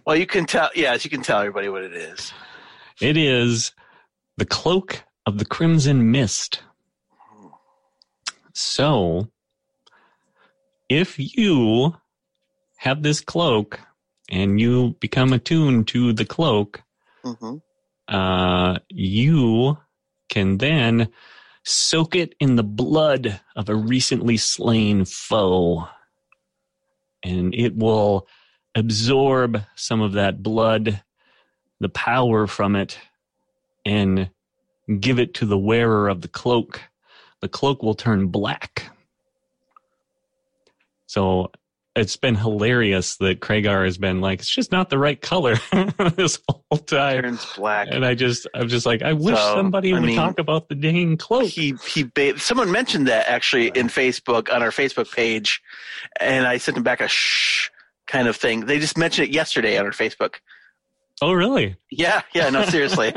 [0.06, 0.70] Well, you can tell.
[0.76, 2.34] Yes, you can tell everybody what it is.
[3.02, 3.72] It is
[4.38, 6.62] the cloak of the crimson mist.
[8.54, 9.30] So,
[10.90, 11.96] if you
[12.78, 13.80] have this cloak
[14.30, 16.84] and you become attuned to the cloak,
[17.24, 17.58] hmm
[18.08, 19.78] uh, you
[20.30, 21.08] can then
[21.64, 25.88] soak it in the blood of a recently slain foe.
[27.24, 28.28] And it will
[28.76, 31.02] absorb some of that blood,
[31.80, 32.98] the power from it,
[33.86, 34.30] and
[35.00, 36.82] give it to the wearer of the cloak.
[37.40, 38.92] The cloak will turn black.
[41.06, 41.52] So
[41.96, 45.56] it's been hilarious that Kragar has been like, it's just not the right color
[46.16, 47.22] this whole time.
[47.22, 47.88] Turns black.
[47.92, 50.70] And I just, I'm just like, I wish So, somebody I would mean, talk about
[50.70, 51.46] the dang cloak.
[51.46, 55.62] he he ba- someone mentioned that actually in Facebook on our Facebook page,
[56.20, 57.70] and I sent him back a shh
[58.08, 58.66] kind of thing.
[58.66, 60.36] They just mentioned it yesterday on our Facebook.
[61.22, 61.76] oh, really?
[61.92, 63.14] Yeah, yeah, no, seriously.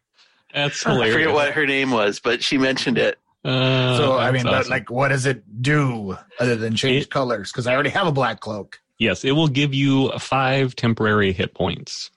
[0.52, 1.14] That's I hilarious.
[1.14, 3.18] forget what her name was, but she mentioned it.
[3.46, 7.10] Uh, so I that's mean, but like, what does it do other than change It-
[7.10, 7.52] colors?
[7.52, 8.80] Because I already have a black cloak.
[8.98, 12.10] yes, it will give you five temporary hit points.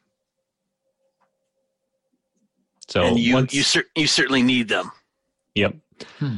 [2.88, 4.92] So and you once, you cer- you certainly need them.
[5.56, 5.76] Yep.
[6.18, 6.36] Hmm.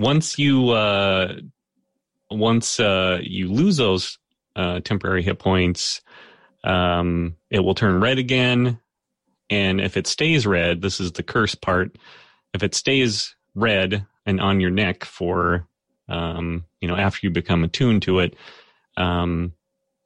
[0.00, 1.34] Once you uh,
[2.30, 4.18] once uh, you lose those
[4.56, 6.00] uh, temporary hit points,
[6.64, 8.80] um, it will turn red again.
[9.50, 11.96] And if it stays red, this is the curse part.
[12.54, 15.66] If it stays red and on your neck for,
[16.08, 18.36] um, you know, after you become attuned to it,
[18.96, 19.52] um,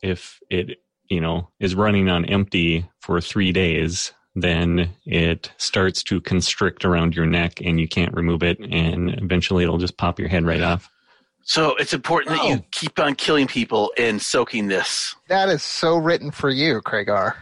[0.02, 6.20] if it, you know, is running on empty for three days, then it starts to
[6.20, 8.58] constrict around your neck and you can't remove it.
[8.60, 10.90] And eventually it'll just pop your head right off.
[11.48, 12.64] So it's important that you Oh.
[12.72, 15.14] keep on killing people and soaking this.
[15.28, 17.34] That is so written for you, Kragar.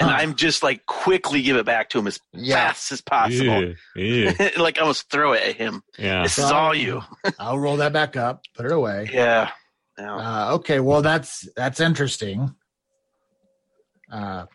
[0.00, 2.54] And I'm just like quickly give it back to him as Yeah.
[2.72, 3.62] fast as possible.
[3.62, 4.32] Ew, ew.
[4.58, 5.82] like almost throw it at him.
[5.96, 6.24] Yeah.
[6.24, 7.02] This is all you.
[7.38, 9.08] I'll roll that back up, put it away.
[9.12, 9.50] Yeah.
[9.96, 10.14] Yeah.
[10.16, 12.54] Uh, okay, well that's that's interesting.
[14.10, 14.46] Uh,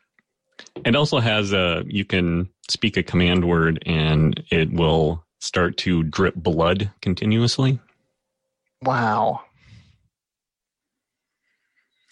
[0.86, 6.04] It also has a you can speak a command word and it will start to
[6.04, 7.80] drip blood continuously,
[8.84, 9.42] Wow.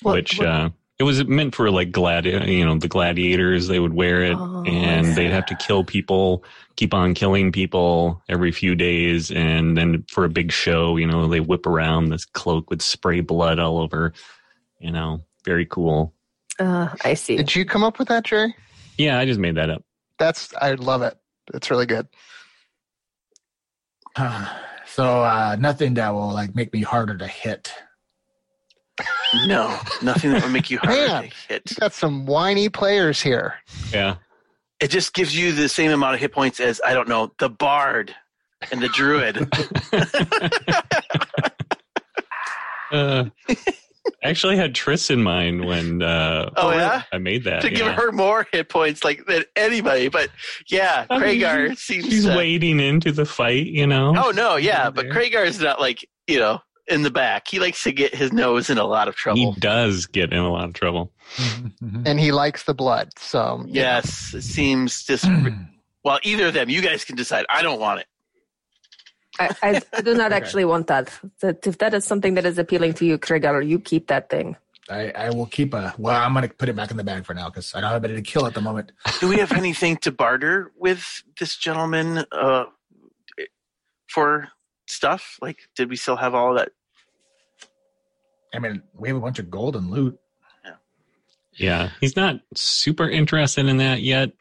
[0.01, 3.79] What- which what- uh it was meant for like gladi you know, the gladiators they
[3.79, 6.43] would wear it Oh, and they'd have to kill people,
[6.75, 11.25] keep on killing people every few days and then for a big show, you know,
[11.29, 14.11] they whip around this cloak would spray blood all over,
[14.79, 16.13] you know, very cool.
[16.59, 17.37] Uh, I see.
[17.37, 18.53] Did you come up with that, Jerry?
[18.97, 19.85] Yeah, I just made that up.
[20.17, 21.17] That's I love it.
[21.53, 22.09] It's really good.
[24.93, 27.73] so uh, nothing that will like make me harder to hit.
[29.45, 31.23] No, nothing that would make you harder Man.
[31.23, 31.71] to hit.
[31.71, 33.55] You got some whiny players here.
[33.93, 34.15] Yeah.
[34.81, 37.49] it just gives you the same amount of hit points as I don't know the
[37.49, 38.13] bard
[38.71, 39.49] and the druid.
[42.91, 43.25] Uh,
[44.23, 47.03] I actually had Triss in mind when uh, Oh, yeah?
[47.11, 47.61] I made that.
[47.61, 50.07] to give her more hit points like than anybody.
[50.09, 50.29] But
[50.67, 54.13] yeah, I mean, seems She's to, wading into the fight, you know.
[54.17, 55.11] Oh no, yeah, Over but there.
[55.13, 57.47] Kragar's not like you know in the back.
[57.47, 59.53] He likes to get his nose in a lot of trouble.
[59.53, 61.11] he does get in a lot of trouble.
[62.05, 63.09] and he likes the blood.
[63.17, 63.71] So you know.
[63.81, 65.25] Yes, it seems just
[66.03, 66.19] well.
[66.23, 67.45] Either of them, you guys can decide.
[67.49, 68.07] I don't want it.
[69.39, 70.35] I, I, I do not Okay.
[70.35, 71.11] actually want that.
[71.41, 74.55] That if that is something that is appealing to you, Kragar, you keep that thing.
[74.89, 75.93] I, I will keep a.
[75.97, 77.91] Well, I'm going to put it back in the bag for now because I don't
[77.91, 78.91] have anybody to kill at the moment.
[79.19, 82.65] Do we have anything to barter with this gentleman uh,
[84.07, 84.49] for
[84.87, 85.37] stuff?
[85.41, 86.69] Like, did we still have all that?
[88.53, 90.19] I mean, we have a bunch of gold and loot.
[91.53, 94.31] Yeah, he's not super interested in that yet.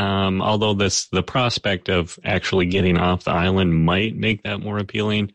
[0.00, 4.78] Um, although this the prospect of actually getting off the island might make that more
[4.78, 5.32] appealing.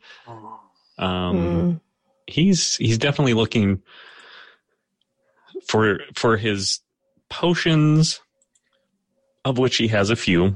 [0.97, 1.73] Um, Hmm.
[2.25, 3.81] he's he's definitely looking
[5.67, 6.79] for for his
[7.29, 8.21] potions
[9.43, 10.55] of which he has a few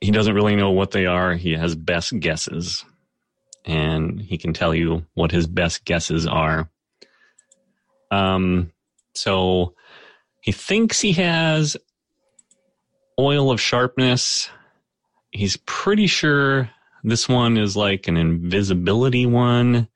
[0.00, 2.84] he doesn't really know what they are he has best guesses
[3.64, 6.70] and he can tell you what his best guesses are
[8.10, 8.70] um
[9.14, 9.74] so
[10.40, 11.76] he thinks he has
[13.18, 14.50] oil of sharpness
[15.32, 16.70] he's pretty sure
[17.04, 19.88] this one is like an invisibility one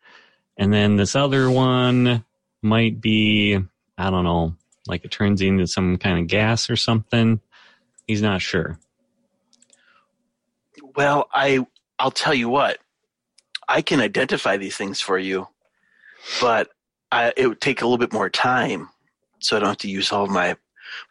[0.57, 2.25] and then this other one
[2.63, 3.59] might be
[3.99, 4.55] i don't know
[4.87, 7.41] like it turns into some kind of gas or something
[8.07, 8.79] he's not sure
[10.97, 11.67] Well, I
[11.99, 12.79] I'll tell you what.
[13.69, 15.49] I can identify these things for you,
[16.41, 16.69] but
[17.11, 18.91] I, it would take a little bit more time,
[19.39, 20.57] so I don't have to use all my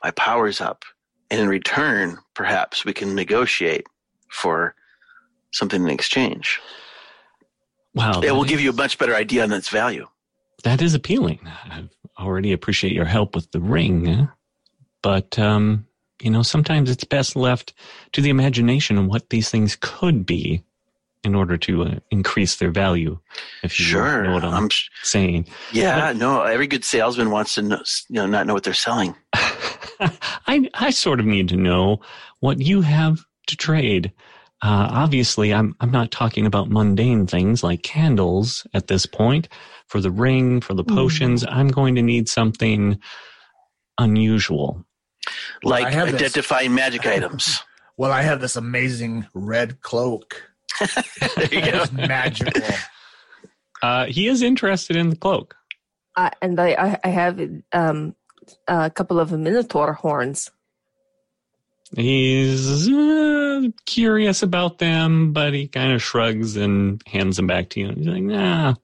[0.03, 0.83] my powers up.
[1.31, 3.87] And in return, perhaps we can negotiate
[4.29, 4.75] for
[5.51, 6.59] something in exchange.
[7.95, 10.07] wow It will is- give you a much better idea on its value.
[10.63, 11.39] that is appealing
[11.75, 11.83] i
[12.19, 14.27] already appreciate your help with the ring
[15.01, 15.87] but um
[16.21, 17.73] you know sometimes it's best left
[18.13, 20.63] to the imagination of what these things could be
[21.23, 23.19] in order to uh, increase their value
[23.63, 26.13] if you Sure, know what i'm, I'm sh- saying yeah.
[26.13, 27.77] No, every good salesman wants to know,
[28.09, 29.15] you know not know what they're selling.
[29.33, 32.01] I I sort of need to know
[32.39, 34.11] what you have to trade.
[34.63, 39.47] Uh, obviously, I'm I'm not talking about mundane things like candles at this point.
[39.87, 42.99] For the ring, for the potions, I'm going to need something
[43.97, 44.85] unusual.
[45.63, 46.21] Like I have this.
[46.21, 47.63] identifying magic items.
[47.97, 50.49] Well, I have this amazing red cloak.
[51.35, 51.85] There you go.
[51.93, 52.61] Magical.
[53.83, 55.55] Uh, he is interested in the cloak.
[56.15, 57.41] Uh, and I, I, I have
[57.73, 58.15] um,
[58.67, 60.51] a couple of minotaur horns.
[61.95, 67.79] He's uh, curious about them, but he kind of shrugs and hands them back to
[67.79, 67.89] you.
[67.89, 68.75] He's like, "Nah,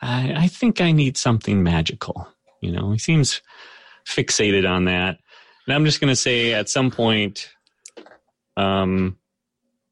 [0.00, 2.28] I, I think I need something magical."
[2.60, 3.42] You know, he seems
[4.06, 5.18] fixated on that.
[5.66, 7.50] And I'm just going to say, at some point,
[8.56, 9.16] um,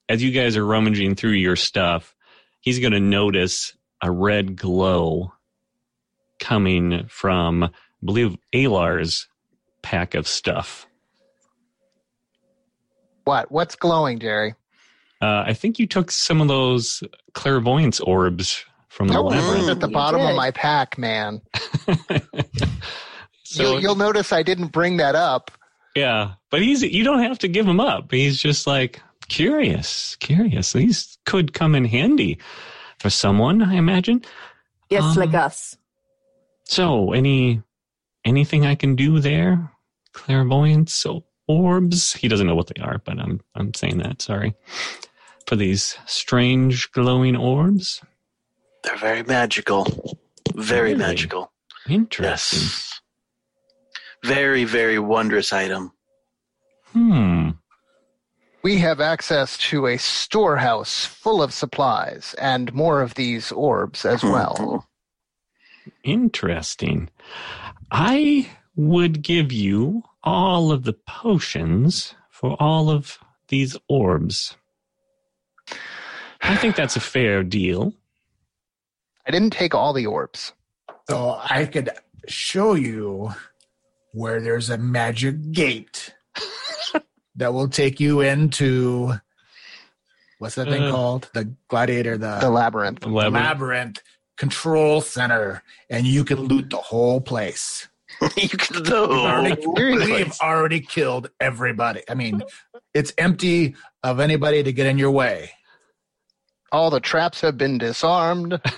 [0.09, 2.15] as you guys are rummaging through your stuff,
[2.61, 5.33] he's going to notice a red glow
[6.41, 7.71] coming from, I
[8.05, 9.27] believe, Alar's
[9.83, 10.87] pack of stuff.
[13.25, 13.51] What?
[13.53, 14.55] What's glowing, Jerry?
[15.21, 17.03] Uh, I think you took some of those
[17.35, 19.69] clairvoyance orbs from the That labyrinth.
[19.69, 21.43] at the bottom of my pack, man.
[23.45, 25.51] so you'll, you'll notice I didn't bring that up.
[25.97, 28.13] yeah, but he's you don't have to give him up.
[28.13, 30.73] He's just like curious, curious.
[30.73, 32.39] These could come in handy
[32.99, 34.23] for someone, I imagine.
[34.91, 35.77] Yes, Um, like us.
[36.65, 37.63] So, any
[38.25, 39.71] anything I can do there?
[40.13, 42.13] Clairvoyance o- orbs.
[42.13, 44.21] He doesn't know what they are, but I'm I'm saying that.
[44.23, 44.55] Sorry
[45.47, 48.03] for these strange glowing orbs.
[48.85, 49.87] They're very magical.
[50.55, 50.99] Very Really?
[50.99, 51.53] magical.
[51.89, 52.61] Interesting.
[52.61, 53.01] Yes.
[54.25, 55.93] Very, very wondrous item.
[56.93, 57.48] Hmm.
[58.69, 64.21] We have access to a storehouse full of supplies and more of these orbs as
[64.21, 64.31] hmm.
[64.31, 64.87] well.
[66.05, 67.09] Interesting.
[67.91, 68.47] I
[68.77, 74.55] would give you all of the potions for all of these orbs.
[76.43, 77.95] I think that's a fair deal.
[79.27, 80.53] I didn't take all the orbs.
[81.09, 81.89] So I could
[82.27, 83.33] show you
[84.13, 86.13] where there's a magic gate
[87.39, 89.15] that will take you into
[90.39, 91.31] what's that thing Uh, called?
[91.35, 93.05] The gladiator, the, The labyrinth.
[93.05, 93.35] Labyrinth.
[93.35, 94.03] labyrinth
[94.37, 97.89] control center, and you can loot the whole place.
[98.37, 99.73] you can We've already, no.
[99.75, 102.03] We've already killed everybody.
[102.09, 102.43] I mean,
[102.95, 105.51] it's empty of anybody to get in your way.
[106.73, 108.61] All the traps have been disarmed.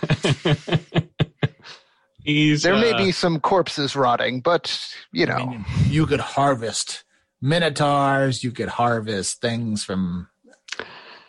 [2.22, 6.20] He's There may uh, be some corpses rotting, but you know, I mean, you could
[6.20, 7.04] harvest
[7.41, 8.43] minotaurs.
[8.45, 10.28] You could harvest things from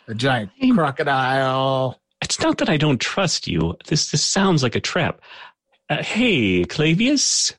[0.07, 0.72] a giant Hey.
[0.72, 1.99] crocodile.
[2.22, 3.76] It's not that I don't trust you.
[3.88, 5.22] This this sounds like a trap.
[5.89, 7.53] Uh, hey, Clavius,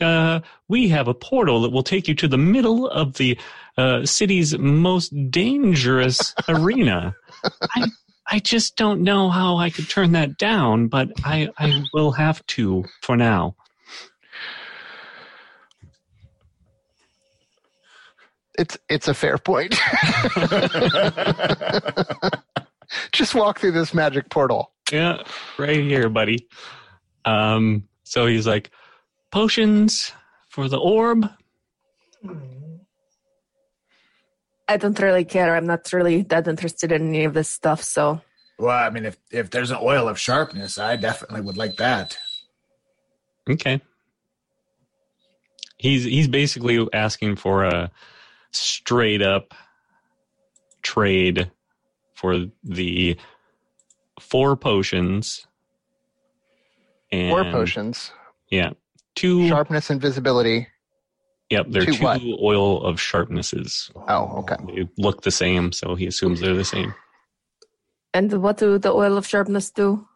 [0.00, 3.38] uh, we have a portal that will take you to the middle of the
[3.78, 7.14] uh, city's most dangerous arena.
[7.74, 7.88] I
[8.28, 12.44] I just don't know how I could turn that down, but I I will have
[12.46, 13.54] to for now.
[18.58, 19.74] It's it's a fair point.
[23.12, 24.72] Just walk through this magic portal.
[24.92, 25.22] Yeah,
[25.58, 26.46] right here, buddy.
[27.24, 28.70] Um, so he's like,
[29.32, 30.12] potions
[30.48, 31.28] for the orb.
[34.68, 35.54] I don't really care.
[35.54, 37.82] I'm not really that interested in any of this stuff.
[37.82, 38.20] So
[38.58, 42.16] Well, I mean, if if there's an oil of sharpness, I definitely would like that.
[43.48, 43.80] Okay.
[45.78, 47.90] He's he's basically asking for a
[48.52, 49.54] straight up
[50.82, 51.50] trade
[52.14, 53.18] for the
[54.20, 55.46] four potions
[57.12, 58.12] and Four potions,
[58.50, 58.70] Yeah.
[59.14, 60.66] Two sharpness, and visibility.
[61.50, 63.90] Yep, they're two two oil of sharpnesses.
[64.08, 64.56] Oh, okay.
[64.74, 66.92] They look the same, so he assumes they're the same.
[68.12, 70.06] and what do the oil of sharpness do?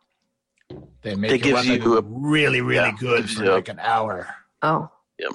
[1.02, 3.78] They make They your gives you a- really, really yeah, good for you like an
[3.80, 4.26] hour.
[4.62, 5.32] Oh, Yep.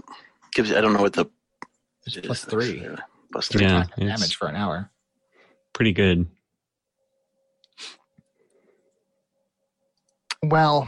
[0.54, 1.26] Gives I don't know what the
[2.06, 2.86] It's it plus three.
[3.32, 3.62] Plus three.
[3.64, 4.90] Yeah, Damage for an hour.
[5.74, 6.28] pretty good.
[10.44, 10.88] Well,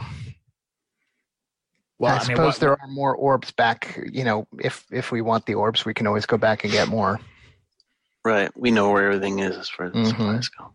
[1.98, 3.98] Well, I, I, mean, suppose what- there are more orbs back.
[4.12, 6.88] You know, if if we want the orbs, we can always go back and get
[6.88, 7.18] more.
[8.24, 8.50] Right.
[8.56, 10.08] We know where everything is as far as the Mhm.
[10.08, 10.72] supplies go.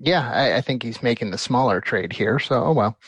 [0.00, 2.38] Yeah, I, I think he's making the smaller trade here.
[2.38, 2.98] So, oh well.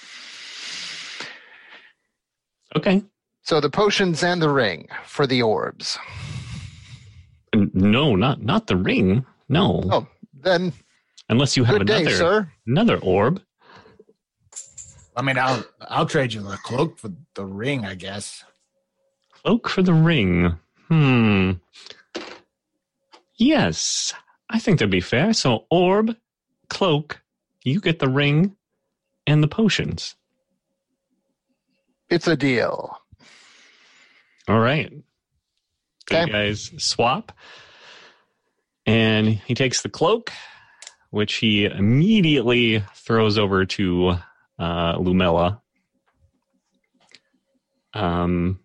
[2.76, 3.02] Okay.
[3.42, 5.98] So the potions and the ring for the orbs.
[7.54, 9.24] No, not not the ring.
[9.48, 9.82] No.
[9.90, 10.72] Oh, then
[11.28, 12.52] Unless you have good day, another sir.
[12.66, 13.42] another orb.
[15.16, 18.44] I mean, I'll I'll trade you the cloak for the ring, I guess.
[19.32, 20.56] Cloak for the ring.
[20.88, 21.52] Hmm.
[23.36, 24.12] Yes,
[24.50, 25.32] I think that'd be fair.
[25.32, 26.14] So orb,
[26.68, 27.22] cloak,
[27.64, 28.56] you get the ring
[29.26, 30.14] and the potions.
[32.10, 32.99] It's a deal.
[34.50, 34.92] All right.
[36.10, 36.26] Okay.
[36.26, 37.30] You guys swap.
[38.84, 40.32] And he takes the cloak,
[41.10, 44.16] which he immediately throws over to
[44.58, 45.60] uh, Lumella.
[47.94, 48.58] Um,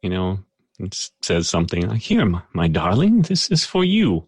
[0.00, 0.38] you know,
[0.78, 4.26] it says something like, Here, my, my darling, this is for you.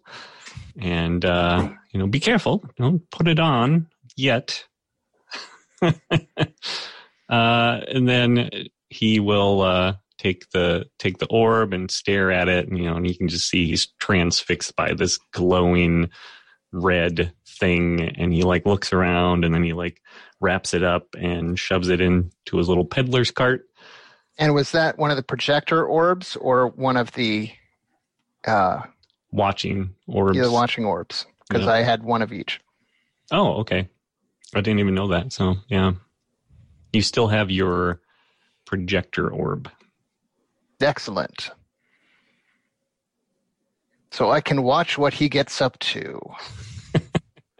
[0.79, 2.63] And, uh, you know, be careful.
[2.77, 4.63] Don't put it on yet.
[5.81, 5.91] uh,
[7.29, 8.51] and then
[8.89, 12.95] he will uh, take the take the orb and stare at it, and you know,
[12.95, 16.09] and you can just see he's transfixed by this glowing
[16.71, 20.01] red thing, and he like looks around, and then he like
[20.39, 23.65] wraps it up and shoves it into his little peddler's cart.
[24.37, 27.51] And was that one of the projector orbs or one of the
[28.47, 28.81] uh,
[29.31, 30.39] Watching orbs.
[30.39, 31.25] the watching orbs?
[31.49, 31.71] Because Yeah.
[31.73, 32.59] I had one of each.
[33.31, 33.87] Oh, okay.
[34.55, 35.33] I didn't even know that.
[35.33, 35.93] So yeah,
[36.91, 38.01] you still have your
[38.65, 39.69] projector orb.
[40.81, 41.51] Excellent.
[44.11, 46.19] So I can watch what he gets up to.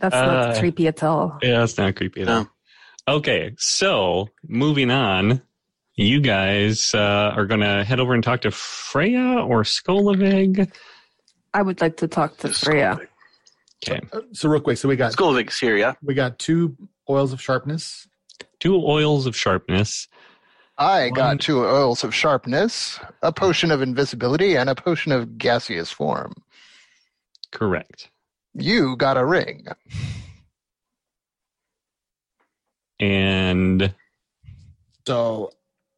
[0.00, 1.38] that's Uh, not creepy at all.
[1.42, 2.48] Yeah, it's not creepy at all.
[3.08, 5.42] Okay, so moving on,
[5.94, 10.70] you guys uh, are going to head over and talk to Freya or Skolovig.
[11.52, 12.96] I would like to talk to Freya.
[13.00, 13.06] Skolovig.
[13.88, 15.94] Okay, Uh, So real quick, so we got Skolovig's here, yeah.
[16.02, 16.76] we got two
[17.08, 18.06] oils of sharpness.
[18.60, 20.06] two oils of sharpness.
[20.80, 25.36] I One- got two oils of sharpness, a potion of invisibility, and a potion of
[25.36, 26.32] gaseous form.
[27.52, 28.08] Correct.
[28.54, 29.66] You got a ring.
[32.98, 33.94] And
[35.06, 35.50] So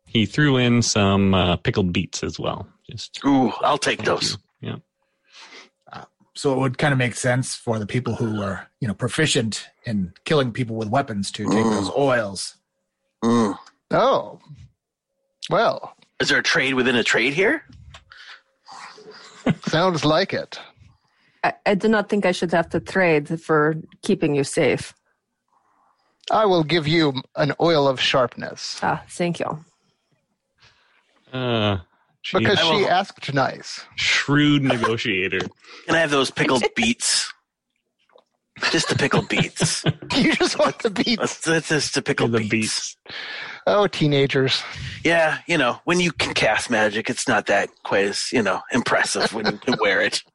[0.07, 2.67] he threw in some uh, pickled beets as well.
[2.91, 4.37] Just Ooh, I'll take those.
[4.61, 4.71] you.
[5.93, 6.05] Yeah.
[6.35, 9.69] so it would kind of make sense for the people who are you know proficient
[9.85, 11.71] in killing people with weapons to take Mm.
[11.71, 12.57] those oils.
[13.25, 13.57] Mm.
[13.93, 14.41] Oh.
[15.53, 17.65] Well, Is there a trade within a trade here?
[19.69, 20.59] sounds like it.
[21.45, 24.95] I, I do not think I should have to trade for keeping you safe.
[26.31, 29.63] I will give you an oil of sharpness Ah, thank you.
[31.33, 31.79] Uh,
[32.23, 33.85] she- because she asked nice.
[33.97, 35.41] shrewd negotiator.
[35.87, 37.31] Can I have those pickled beets?
[38.71, 39.85] Just the pickled beets.
[40.17, 41.17] You just want the beets.
[41.17, 42.51] That's, that's just the pickled the beets.
[42.51, 42.97] beats.
[43.67, 44.63] Oh, teenagers.
[45.05, 48.61] Yeah, you know, when you can cast magic, it's not that quite as, you know,
[48.73, 50.23] impressive when you can wear it.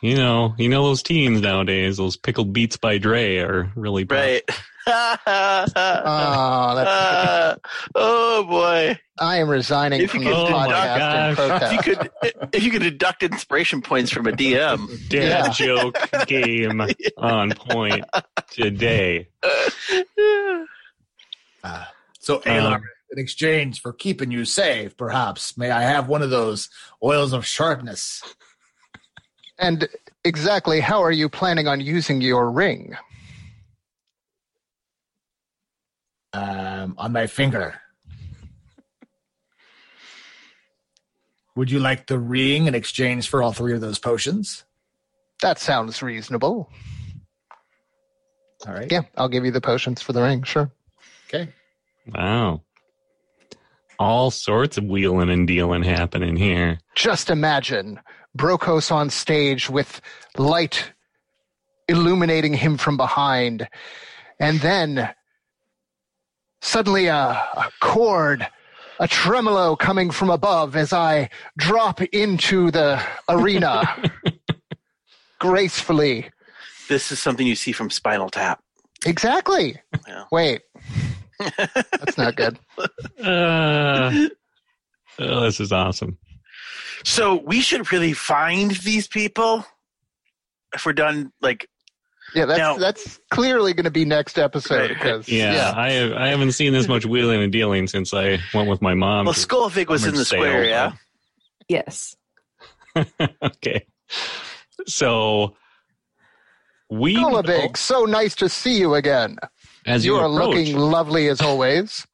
[0.00, 1.96] You know, you know those teens nowadays.
[1.96, 4.16] Those pickled beats by Dre are really tough.
[4.16, 4.42] Right.
[4.86, 7.56] Oh, that's, Uh,
[7.96, 8.96] oh boy!
[9.18, 11.30] I am resigning If you from could this Oh podcast in gosh.
[11.30, 11.72] If protest.
[11.72, 12.10] you could,
[12.54, 15.48] if you could deduct inspiration points from a DM, Dad Yeah.
[15.50, 15.98] joke
[16.28, 16.80] game
[17.18, 18.04] on point
[18.52, 19.26] today.
[21.64, 21.84] Uh,
[22.28, 26.68] so, Um, in exchange for keeping you safe, perhaps, may I have one of those
[27.02, 28.22] oils of sharpness?
[29.58, 29.88] And
[30.24, 32.98] exactly how are you planning on using your ring?
[36.34, 37.80] Um, on my finger.
[41.56, 44.64] Would you like the ring in exchange for all three of those potions?
[45.40, 46.70] That sounds reasonable.
[48.66, 48.92] All right.
[48.92, 50.70] Yeah, I'll give you the potions for the ring, sure.
[51.28, 51.54] Okay.
[52.14, 52.62] Wow.
[53.98, 56.78] All sorts of wheeling and dealing happening here.
[56.94, 58.00] Just imagine
[58.36, 60.00] Brokos on stage with
[60.36, 60.92] light
[61.88, 63.66] illuminating him from behind,
[64.38, 65.10] and then
[66.60, 68.46] suddenly a, a chord,
[69.00, 73.82] a tremolo coming from above as I drop into the arena
[75.40, 76.30] gracefully.
[76.88, 78.62] this is something you see from Spinal Tap.
[79.06, 79.80] Exactly.
[80.06, 80.24] Yeah.
[80.30, 80.62] Wait.
[81.38, 82.58] That's not good.
[83.22, 84.28] Uh,
[85.20, 86.18] oh, this is awesome.
[87.04, 89.64] So we should really find these people
[90.74, 91.32] if we're done.
[91.40, 91.68] Like,
[92.34, 94.88] Yeah, that's Now- that's clearly going to be next episode Right.
[94.90, 95.72] because Yeah, yeah.
[95.76, 98.94] I have, I haven't seen this much wheeling and dealing since I went with my
[98.94, 99.24] mom.
[99.26, 100.70] well, to Skullfig was in the summer square, sale.
[100.70, 100.92] yeah.
[101.68, 102.16] Yes.
[103.42, 103.86] okay.
[104.86, 105.56] So
[106.90, 109.36] we Golabig, so nice to see you again.
[109.88, 112.06] As you you, are approach, looking lovely as always.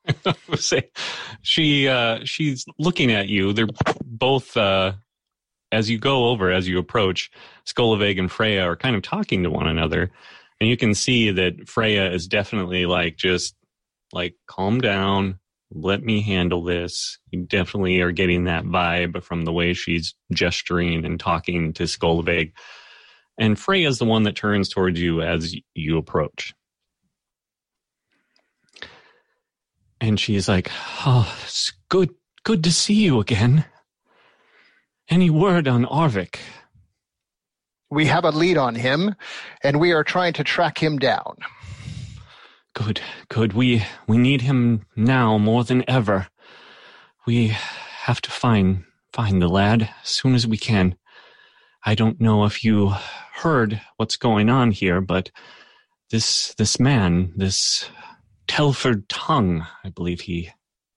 [1.42, 3.52] she uh she's looking at you.
[3.52, 3.68] They're
[4.04, 4.92] both uh
[5.72, 7.30] as you go over as you approach
[7.66, 10.10] Skolovig and Freya are kind of talking to one another.
[10.60, 13.54] And you can see that Freya is definitely like just
[14.12, 15.40] like calm down.
[15.72, 17.18] Let me handle this.
[17.30, 22.52] You definitely are getting that vibe from the way she's gesturing and talking to Skolovig
[23.38, 26.54] and Freya is the one that turns towards you as you approach
[30.08, 30.70] and she's like,
[31.06, 32.10] "Oh, it's good,
[32.44, 33.64] good to see you again.
[35.08, 36.38] Any word on Arvik?"
[37.90, 39.14] We have a lead on him,
[39.62, 41.36] and we are trying to track him down.
[42.74, 43.52] Good, good.
[43.52, 46.28] We we need him now more than ever.
[47.26, 47.48] We
[48.04, 50.96] have to find find the lad as soon as we can.
[51.86, 52.94] I don't know if you
[53.34, 55.30] heard what's going on here, but
[56.10, 57.88] this this man, this
[58.46, 60.50] Telford Tongue, I believe he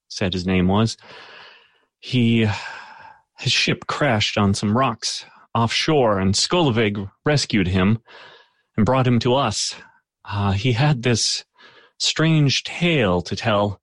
[0.08, 0.96] said his name was.
[2.00, 2.48] He
[3.38, 5.24] his ship crashed on some rocks
[5.54, 7.98] offshore, and Skolovig rescued him
[8.76, 9.74] and brought him to us.
[10.24, 11.44] Uh, he had this
[11.98, 13.80] strange tale to tell,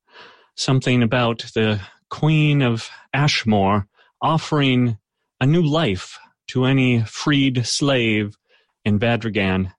[0.56, 3.88] something about the Queen of Ashmore
[4.22, 4.98] offering
[5.42, 6.18] a new life
[6.48, 8.38] to any freed slave
[8.86, 9.74] in Vadragan.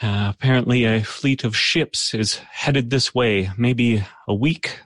[0.00, 4.80] Uh, apparently, a fleet of ships is headed this way, maybe a week,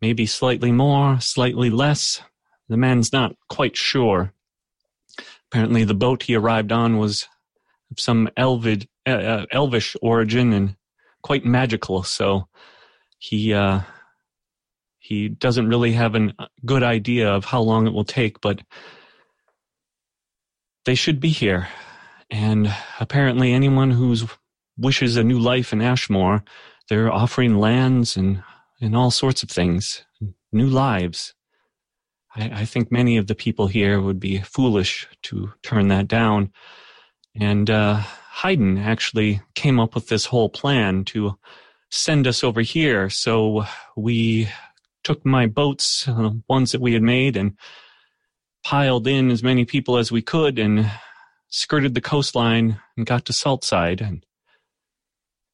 [0.00, 2.22] maybe slightly more, slightly less.
[2.68, 4.32] The man's not quite sure.
[5.50, 7.26] Apparently, the boat he arrived on was
[7.90, 10.76] of some elvid, uh, uh, elvish origin and
[11.22, 12.02] quite magical.
[12.02, 12.48] So
[13.18, 13.80] he uh,
[14.98, 16.32] he doesn't really have a
[16.64, 18.60] good idea of how long it will take, but
[20.84, 21.68] they should be here.
[22.30, 24.14] And apparently, anyone who
[24.76, 26.44] wishes a new life in Ashmore,
[26.88, 28.42] they're offering lands and
[28.80, 30.04] and all sorts of things,
[30.52, 31.34] new lives.
[32.36, 36.52] I, I think many of the people here would be foolish to turn that down.
[37.34, 41.36] And uh, Haydn actually came up with this whole plan to
[41.90, 43.10] send us over here.
[43.10, 43.64] So
[43.96, 44.48] we
[45.02, 47.56] took my boats, uh, ones that we had made, and
[48.62, 50.90] piled in as many people as we could and
[51.48, 54.24] skirted the coastline and got to Saltside and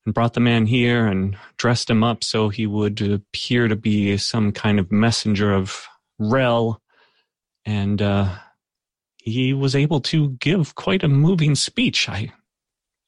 [0.04, 4.16] and brought the man here and dressed him up so he would appear to be
[4.16, 5.86] some kind of messenger of
[6.18, 6.80] Rel.
[7.64, 8.34] And uh,
[9.16, 12.08] he was able to give quite a moving speech.
[12.08, 12.32] I,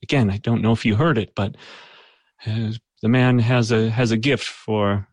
[0.03, 1.57] again, I don't know if you heard it, but
[2.47, 5.07] was the man has a has a gift for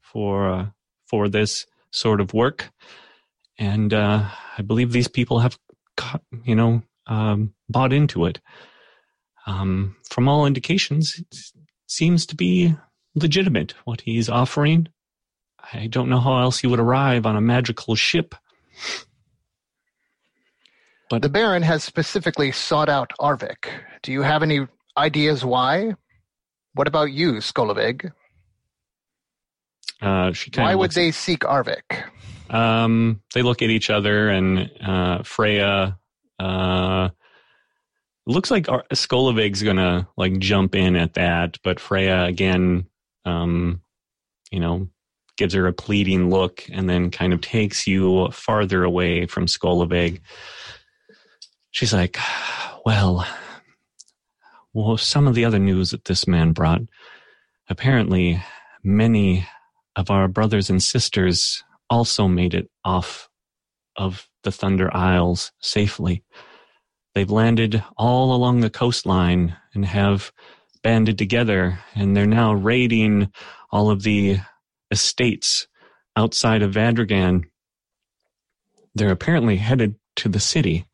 [0.00, 0.66] for uh,
[1.06, 2.70] for this sort of work,
[3.58, 5.56] and uh, I believe these people have,
[6.42, 8.40] you know, um, bought into it.
[9.46, 11.36] Um, from all indications, it
[11.86, 12.74] seems to be
[13.14, 14.88] legitimate what he's offering.
[15.72, 18.34] I don't know how else he would arrive on a magical ship.
[21.10, 23.70] But The Baron has specifically sought out Arvik.
[24.02, 24.66] Do you have any
[24.96, 25.94] ideas why?
[26.74, 28.12] What about you, Skolovig?
[30.00, 32.04] uh, she Why would they seek Arvik?
[32.50, 35.98] Um, they look at each other, and uh, Freya
[36.38, 37.10] uh,
[38.26, 42.86] looks like Ar- Skolovig's gonna like jump in at that, but Freya again,
[43.24, 43.80] um,
[44.50, 44.88] you know,
[45.36, 50.20] gives her a pleading look, and then kind of takes you farther away from Skolovig.
[51.70, 52.18] She's like,
[52.84, 53.26] "Well,
[54.74, 56.82] well, some of the other news that this man brought.
[57.68, 58.42] Apparently,
[58.84, 59.46] many
[59.96, 63.28] of our brothers and sisters also made it off
[63.96, 66.22] of the Thunder Isles safely.
[67.14, 70.32] They've landed all along the coastline and have
[70.82, 73.32] banded together, and they're now raiding
[73.70, 74.38] all of the
[74.90, 75.66] estates
[76.16, 77.44] outside of Vadragan.
[78.94, 80.86] They're apparently headed to the city.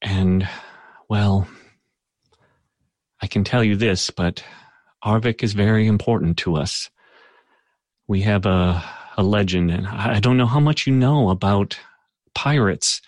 [0.00, 0.48] And,
[1.08, 1.48] well,
[3.20, 4.44] I can tell you this, but
[5.04, 6.90] Arvik is very important to us.
[8.06, 8.82] We have a
[9.16, 11.78] a legend, and I don't know how much you know about
[12.34, 13.00] pirates,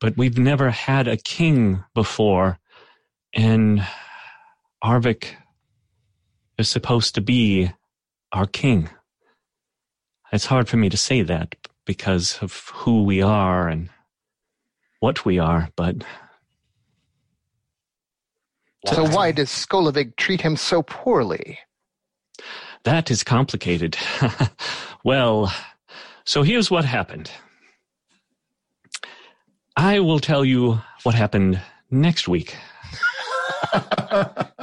[0.00, 2.58] but we've never had a king before,
[3.34, 3.86] and
[4.82, 5.34] Arvik
[6.58, 7.72] is supposed to be
[8.32, 8.88] our king.
[10.32, 11.54] It's hard for me to say that
[11.86, 13.88] because of who we are and
[15.00, 15.96] what we are, but
[18.86, 21.58] So why does Skolovig treat him so poorly?
[22.84, 23.96] That is complicated.
[25.04, 25.52] well,
[26.24, 27.30] so here's what happened.
[29.76, 31.60] I will tell you what happened
[31.90, 32.56] next week.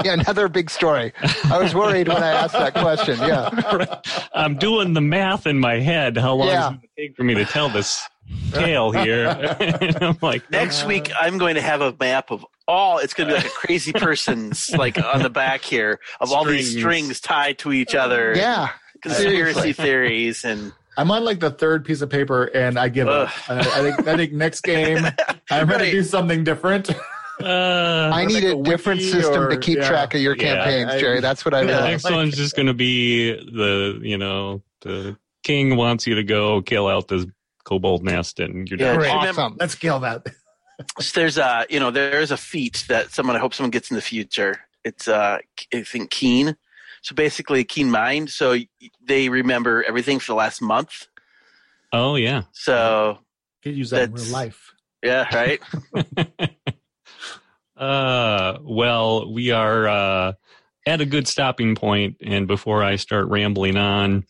[0.03, 1.13] Yeah, another big story.
[1.45, 3.19] I was worried when I asked that question.
[3.19, 3.99] Yeah.
[4.33, 6.17] I'm doing the math in my head.
[6.17, 6.69] How long Yeah.
[6.69, 8.01] is it going to take for me to tell this
[8.53, 9.27] tale here?
[9.59, 10.87] and I'm like, Next uh.
[10.87, 12.97] week, I'm going to have a map of all.
[12.97, 16.45] It's going to be like a crazy person's, like on the back here, of all
[16.45, 17.17] these Strings.
[17.17, 18.33] strings tied to each other.
[18.35, 18.69] Yeah.
[19.03, 20.71] Conspiracy theories and
[21.01, 23.29] I'm on like the third piece of paper, and I give up.
[23.49, 24.97] I, I think I think next game
[25.51, 25.85] I'm going Right.
[25.85, 26.89] to do something different.
[27.41, 29.87] uh, I need like a a different wiki system to keep yeah.
[29.87, 30.43] track of your Yeah.
[30.63, 31.19] campaigns, I- Jerry.
[31.21, 31.75] That's what I the Yeah.
[31.83, 32.05] realized.
[32.05, 36.61] next one's just going to be the, you know, the king wants you to go
[36.61, 37.25] kill out this
[37.63, 38.97] kobold nest and you're Yeah, done.
[38.97, 39.11] Great.
[39.11, 39.57] Awesome.
[39.59, 40.27] Let's kill that.
[40.99, 43.95] So there's a you know there's a feat that someone I hope someone gets in
[43.95, 44.59] the future.
[44.83, 45.39] It's uh
[45.73, 46.55] I think keen.
[47.01, 48.29] So basically keen mind.
[48.29, 48.55] So
[49.03, 51.07] they remember everything for the last month.
[51.91, 52.39] Oh, yeah.
[52.39, 53.19] You So
[53.63, 54.73] could use that in real life.
[55.03, 55.59] yeah, right.
[57.77, 60.33] uh, well, we are uh,
[60.85, 64.25] at a good stopping point, and before I start rambling on,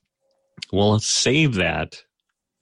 [0.72, 2.04] we'll save that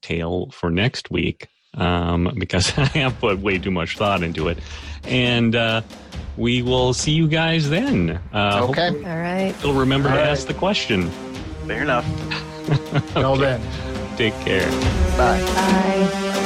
[0.01, 4.57] tale for next week um, because I have put way too much thought into it,
[5.03, 5.81] and uh,
[6.37, 8.19] we will see you guys then.
[8.33, 8.87] Uh, Okay.
[8.89, 9.53] All right.
[9.63, 10.29] You'll remember All to right.
[10.29, 11.09] ask the question.
[11.67, 12.05] Fair enough.
[13.13, 13.41] Till Okay.
[13.41, 14.17] then.
[14.17, 14.69] Take care.
[15.17, 15.41] Bye.
[15.41, 16.45] Bye.